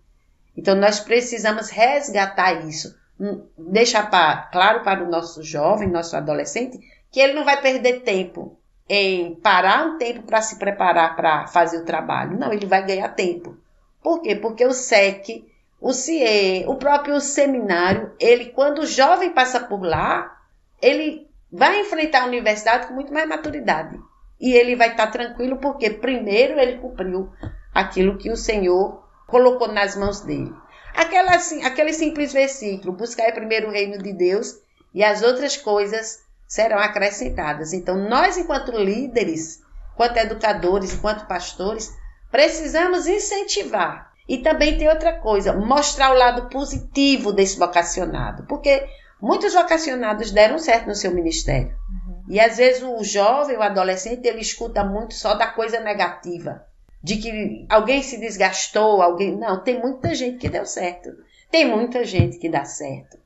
Então, 0.56 0.76
nós 0.76 1.00
precisamos 1.00 1.68
resgatar 1.68 2.64
isso. 2.66 2.94
Hum, 3.18 3.44
deixar 3.58 4.08
para, 4.08 4.42
claro 4.52 4.84
para 4.84 5.02
o 5.02 5.10
nosso 5.10 5.42
jovem, 5.42 5.88
nosso 5.88 6.16
adolescente, 6.16 6.78
que 7.10 7.20
ele 7.20 7.34
não 7.34 7.44
vai 7.44 7.60
perder 7.60 8.00
tempo 8.00 8.56
em 8.88 9.36
parar 9.36 9.86
um 9.86 9.98
tempo 9.98 10.22
para 10.22 10.42
se 10.42 10.58
preparar 10.58 11.14
para 11.14 11.46
fazer 11.46 11.78
o 11.78 11.84
trabalho. 11.84 12.36
Não, 12.38 12.52
ele 12.52 12.66
vai 12.66 12.84
ganhar 12.84 13.08
tempo. 13.10 13.56
Por 14.02 14.20
quê? 14.20 14.34
Porque 14.34 14.64
o 14.64 14.72
SEC, 14.72 15.44
o 15.80 15.92
CIE, 15.92 16.64
o 16.66 16.74
próprio 16.74 17.20
seminário, 17.20 18.12
ele, 18.18 18.46
quando 18.46 18.80
o 18.80 18.86
jovem 18.86 19.30
passa 19.30 19.60
por 19.60 19.82
lá, 19.82 20.36
ele 20.82 21.28
vai 21.52 21.80
enfrentar 21.80 22.22
a 22.22 22.26
universidade 22.26 22.86
com 22.86 22.94
muito 22.94 23.12
mais 23.12 23.28
maturidade. 23.28 23.98
E 24.40 24.52
ele 24.54 24.74
vai 24.74 24.90
estar 24.90 25.08
tranquilo 25.08 25.58
porque, 25.58 25.90
primeiro, 25.90 26.58
ele 26.58 26.78
cumpriu 26.78 27.30
aquilo 27.74 28.18
que 28.18 28.30
o 28.30 28.36
Senhor 28.36 29.04
colocou 29.26 29.68
nas 29.68 29.94
mãos 29.96 30.22
dele. 30.22 30.52
Aquela, 30.94 31.36
assim, 31.36 31.62
aquele 31.62 31.92
simples 31.92 32.32
versículo: 32.32 32.92
buscar 32.92 33.32
primeiro 33.32 33.68
o 33.68 33.70
reino 33.70 33.98
de 33.98 34.12
Deus 34.12 34.58
e 34.92 35.04
as 35.04 35.22
outras 35.22 35.56
coisas 35.56 36.18
serão 36.50 36.80
acrescentadas. 36.80 37.72
Então, 37.72 37.96
nós, 37.96 38.36
enquanto 38.36 38.72
líderes, 38.72 39.60
enquanto 39.94 40.16
educadores, 40.16 40.92
enquanto 40.92 41.28
pastores, 41.28 41.96
precisamos 42.28 43.06
incentivar. 43.06 44.10
E 44.28 44.38
também 44.38 44.76
tem 44.76 44.88
outra 44.88 45.12
coisa, 45.12 45.52
mostrar 45.52 46.10
o 46.10 46.18
lado 46.18 46.48
positivo 46.48 47.32
desse 47.32 47.56
vocacionado, 47.56 48.46
porque 48.48 48.84
muitos 49.22 49.54
vocacionados 49.54 50.32
deram 50.32 50.58
certo 50.58 50.88
no 50.88 50.94
seu 50.96 51.14
ministério. 51.14 51.72
Uhum. 51.88 52.24
E 52.28 52.40
às 52.40 52.56
vezes 52.56 52.82
o 52.82 53.02
jovem, 53.04 53.56
o 53.56 53.62
adolescente, 53.62 54.26
ele 54.26 54.40
escuta 54.40 54.82
muito 54.82 55.14
só 55.14 55.34
da 55.34 55.46
coisa 55.46 55.78
negativa, 55.78 56.66
de 57.00 57.16
que 57.18 57.64
alguém 57.68 58.02
se 58.02 58.18
desgastou, 58.18 59.00
alguém. 59.00 59.36
Não, 59.36 59.62
tem 59.62 59.80
muita 59.80 60.16
gente 60.16 60.38
que 60.38 60.48
deu 60.48 60.66
certo. 60.66 61.10
Tem 61.48 61.64
muita 61.64 62.04
gente 62.04 62.38
que 62.38 62.48
dá 62.48 62.64
certo. 62.64 63.18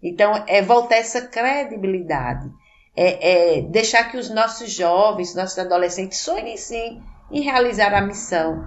Então, 0.00 0.44
é 0.46 0.62
voltar 0.62 0.96
essa 0.96 1.20
credibilidade 1.22 2.48
é, 2.96 3.58
é 3.58 3.62
deixar 3.62 4.10
que 4.10 4.16
os 4.16 4.28
nossos 4.30 4.70
jovens, 4.70 5.34
nossos 5.34 5.58
adolescentes 5.58 6.18
sonhem 6.18 6.56
sim 6.56 7.02
em 7.30 7.42
realizar 7.42 7.94
a 7.94 8.00
missão. 8.00 8.64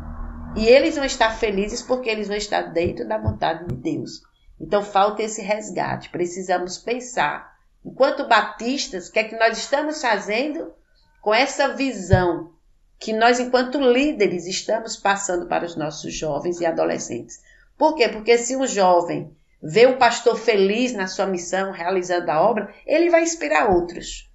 E 0.56 0.68
eles 0.68 0.96
vão 0.96 1.06
estar 1.06 1.32
felizes 1.32 1.82
porque 1.82 2.10
eles 2.10 2.28
vão 2.28 2.38
estar 2.38 2.62
dentro 2.74 3.08
da 3.08 3.18
vontade 3.18 3.68
de 3.68 3.76
Deus. 3.76 4.22
Então 4.60 4.84
falta 4.84 5.24
esse 5.24 5.42
resgate. 5.42 6.10
Precisamos 6.10 6.78
pensar, 6.78 7.54
enquanto 7.84 8.28
batistas, 8.28 9.08
o 9.08 9.12
que 9.12 9.20
é 9.20 9.24
que 9.24 9.38
nós 9.38 9.58
estamos 9.58 10.02
fazendo 10.02 10.74
com 11.22 11.34
essa 11.34 11.70
visão 11.70 12.52
que 13.00 13.12
nós, 13.12 13.40
enquanto 13.40 13.82
líderes, 13.82 14.46
estamos 14.46 14.96
passando 14.96 15.48
para 15.48 15.66
os 15.66 15.76
nossos 15.76 16.14
jovens 16.14 16.62
e 16.62 16.66
adolescentes. 16.66 17.42
Por 17.78 17.96
quê? 17.96 18.08
Porque 18.08 18.38
se 18.38 18.56
um 18.56 18.66
jovem 18.66 19.36
vê 19.63 19.88
um 19.88 19.97
pastor 19.97 20.38
feliz 20.38 20.91
na 20.91 21.08
sua 21.08 21.26
missão, 21.26 21.71
realizando 21.71 22.30
a 22.30 22.41
obra, 22.41 22.73
ele 22.86 23.10
vai 23.10 23.23
inspirar 23.23 23.69
outros. 23.69 24.30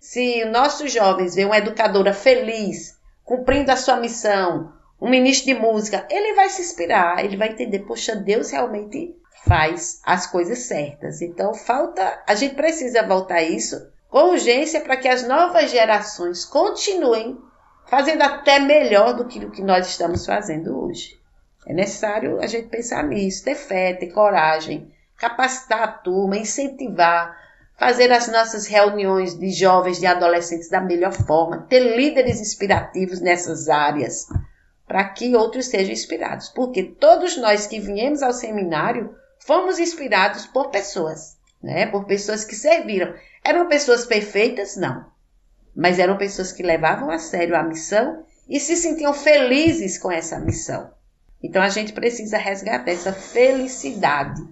Se 0.00 0.44
nossos 0.46 0.92
jovens 0.92 1.36
vê 1.36 1.44
uma 1.44 1.58
educadora 1.58 2.12
feliz, 2.12 2.98
cumprindo 3.22 3.70
a 3.70 3.76
sua 3.76 3.96
missão, 3.96 4.72
um 5.00 5.08
ministro 5.08 5.54
de 5.54 5.60
música, 5.60 6.04
ele 6.10 6.34
vai 6.34 6.48
se 6.48 6.62
inspirar, 6.62 7.24
ele 7.24 7.36
vai 7.36 7.50
entender, 7.50 7.80
poxa, 7.80 8.16
Deus 8.16 8.50
realmente 8.50 9.14
faz 9.46 10.00
as 10.04 10.26
coisas 10.26 10.58
certas. 10.60 11.22
Então 11.22 11.54
falta, 11.54 12.20
a 12.26 12.34
gente 12.34 12.56
precisa 12.56 13.06
voltar 13.06 13.36
a 13.36 13.42
isso 13.42 13.88
com 14.10 14.30
urgência 14.30 14.80
para 14.80 14.96
que 14.96 15.08
as 15.08 15.26
novas 15.26 15.70
gerações 15.70 16.44
continuem 16.44 17.38
fazendo 17.86 18.22
até 18.22 18.58
melhor 18.58 19.14
do 19.14 19.26
que 19.26 19.44
o 19.44 19.50
que 19.50 19.62
nós 19.62 19.86
estamos 19.86 20.26
fazendo 20.26 20.84
hoje. 20.84 21.21
É 21.66 21.72
necessário 21.72 22.40
a 22.40 22.46
gente 22.46 22.68
pensar 22.68 23.04
nisso, 23.04 23.44
ter 23.44 23.54
fé, 23.54 23.94
ter 23.94 24.08
coragem, 24.08 24.92
capacitar 25.16 25.82
a 25.82 25.88
turma, 25.88 26.36
incentivar, 26.36 27.36
fazer 27.78 28.10
as 28.12 28.28
nossas 28.28 28.66
reuniões 28.66 29.38
de 29.38 29.50
jovens, 29.50 30.00
de 30.00 30.06
adolescentes 30.06 30.68
da 30.68 30.80
melhor 30.80 31.12
forma, 31.12 31.66
ter 31.68 31.96
líderes 31.96 32.40
inspirativos 32.40 33.20
nessas 33.20 33.68
áreas, 33.68 34.26
para 34.86 35.04
que 35.08 35.34
outros 35.36 35.66
sejam 35.66 35.92
inspirados. 35.92 36.48
Porque 36.48 36.82
todos 36.82 37.36
nós 37.36 37.66
que 37.66 37.78
viemos 37.78 38.22
ao 38.22 38.32
seminário 38.32 39.14
fomos 39.38 39.78
inspirados 39.78 40.46
por 40.46 40.70
pessoas, 40.70 41.36
né? 41.62 41.86
Por 41.86 42.04
pessoas 42.04 42.44
que 42.44 42.54
serviram. 42.54 43.14
Eram 43.44 43.68
pessoas 43.68 44.04
perfeitas? 44.04 44.76
Não. 44.76 45.06
Mas 45.74 45.98
eram 45.98 46.18
pessoas 46.18 46.52
que 46.52 46.62
levavam 46.62 47.10
a 47.10 47.18
sério 47.18 47.56
a 47.56 47.62
missão 47.62 48.24
e 48.48 48.60
se 48.60 48.76
sentiam 48.76 49.14
felizes 49.14 49.98
com 49.98 50.10
essa 50.10 50.38
missão. 50.38 50.90
Então 51.42 51.60
a 51.60 51.68
gente 51.68 51.92
precisa 51.92 52.38
resgatar 52.38 52.90
essa 52.90 53.12
felicidade 53.12 54.42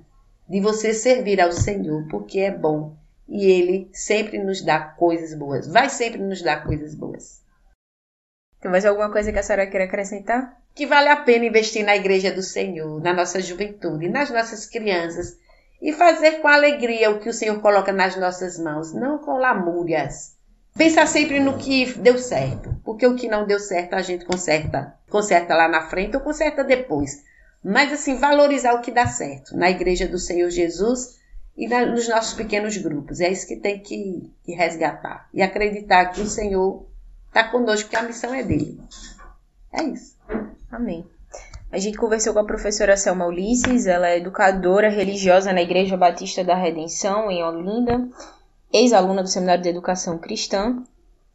de 0.48 0.60
você 0.60 0.92
servir 0.92 1.40
ao 1.40 1.52
Senhor, 1.52 2.06
porque 2.08 2.40
é 2.40 2.50
bom 2.50 2.96
e 3.28 3.46
Ele 3.46 3.88
sempre 3.92 4.38
nos 4.38 4.60
dá 4.62 4.80
coisas 4.80 5.32
boas, 5.34 5.68
vai 5.68 5.88
sempre 5.88 6.20
nos 6.20 6.42
dar 6.42 6.64
coisas 6.64 6.94
boas. 6.94 7.40
Tem 8.60 8.70
mais 8.70 8.84
alguma 8.84 9.10
coisa 9.10 9.32
que 9.32 9.38
a 9.38 9.42
senhora 9.42 9.66
queira 9.66 9.86
acrescentar? 9.86 10.60
Que 10.74 10.86
vale 10.86 11.08
a 11.08 11.16
pena 11.16 11.46
investir 11.46 11.84
na 11.84 11.96
igreja 11.96 12.32
do 12.32 12.42
Senhor, 12.42 13.00
na 13.00 13.14
nossa 13.14 13.40
juventude, 13.40 14.08
nas 14.08 14.28
nossas 14.30 14.66
crianças 14.66 15.38
e 15.80 15.92
fazer 15.92 16.40
com 16.40 16.48
alegria 16.48 17.10
o 17.10 17.20
que 17.20 17.28
o 17.28 17.32
Senhor 17.32 17.60
coloca 17.60 17.92
nas 17.92 18.16
nossas 18.16 18.58
mãos, 18.58 18.92
não 18.92 19.18
com 19.18 19.38
lamúrias. 19.38 20.36
Pensar 20.80 21.06
sempre 21.06 21.40
no 21.40 21.58
que 21.58 21.92
deu 21.98 22.16
certo, 22.16 22.74
porque 22.82 23.06
o 23.06 23.14
que 23.14 23.28
não 23.28 23.46
deu 23.46 23.60
certo 23.60 23.92
a 23.92 24.00
gente 24.00 24.24
conserta, 24.24 24.94
conserta 25.10 25.54
lá 25.54 25.68
na 25.68 25.82
frente 25.82 26.16
ou 26.16 26.22
conserta 26.22 26.64
depois. 26.64 27.22
Mas 27.62 27.92
assim, 27.92 28.16
valorizar 28.16 28.72
o 28.72 28.80
que 28.80 28.90
dá 28.90 29.06
certo 29.06 29.54
na 29.54 29.68
igreja 29.68 30.08
do 30.08 30.18
Senhor 30.18 30.48
Jesus 30.48 31.18
e 31.54 31.68
na, 31.68 31.84
nos 31.84 32.08
nossos 32.08 32.32
pequenos 32.32 32.78
grupos. 32.78 33.20
É 33.20 33.28
isso 33.28 33.46
que 33.46 33.56
tem 33.56 33.78
que, 33.78 34.32
que 34.42 34.54
resgatar 34.54 35.28
e 35.34 35.42
acreditar 35.42 36.06
que 36.06 36.22
o 36.22 36.26
Senhor 36.26 36.86
está 37.28 37.44
conosco, 37.44 37.90
que 37.90 37.96
a 37.96 38.02
missão 38.02 38.32
é 38.32 38.42
dele. 38.42 38.80
É 39.70 39.82
isso. 39.82 40.16
Amém. 40.72 41.04
A 41.70 41.76
gente 41.76 41.98
conversou 41.98 42.32
com 42.32 42.38
a 42.38 42.46
professora 42.46 42.96
Selma 42.96 43.26
Ulisses, 43.26 43.86
ela 43.86 44.08
é 44.08 44.16
educadora 44.16 44.88
religiosa 44.88 45.52
na 45.52 45.60
Igreja 45.60 45.94
Batista 45.98 46.42
da 46.42 46.54
Redenção, 46.54 47.30
em 47.30 47.44
Olinda 47.44 48.08
ex-aluna 48.72 49.22
do 49.22 49.28
Seminário 49.28 49.62
de 49.62 49.68
Educação 49.68 50.18
Cristã 50.18 50.82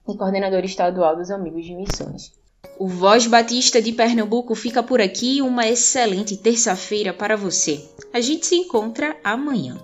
e 0.08 0.16
coordenadora 0.16 0.66
estadual 0.66 1.16
dos 1.16 1.32
Amigos 1.32 1.66
de 1.66 1.76
Missões. 1.76 2.32
O 2.78 2.88
Voz 2.88 3.28
Batista 3.28 3.82
de 3.82 3.92
Pernambuco 3.92 4.56
fica 4.56 4.84
por 4.84 5.00
aqui. 5.00 5.42
Uma 5.42 5.68
excelente 5.68 6.36
terça-feira 6.36 7.14
para 7.14 7.38
você. 7.38 7.84
A 8.14 8.20
gente 8.20 8.46
se 8.46 8.56
encontra 8.56 9.16
amanhã. 9.24 9.78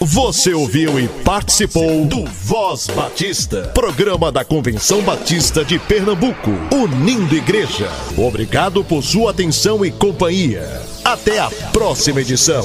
Você 0.00 0.52
ouviu 0.54 0.98
e 0.98 1.08
participou 1.24 2.04
do 2.06 2.24
Voz 2.24 2.86
Batista, 2.88 3.68
programa 3.74 4.32
da 4.32 4.44
Convenção 4.44 5.02
Batista 5.02 5.64
de 5.64 5.78
Pernambuco, 5.78 6.50
unindo 6.72 7.34
igreja. 7.34 7.88
Obrigado 8.16 8.84
por 8.84 9.02
sua 9.02 9.30
atenção 9.30 9.84
e 9.84 9.90
companhia. 9.90 10.62
Até 11.04 11.38
a 11.38 11.50
próxima 11.72 12.20
edição. 12.20 12.64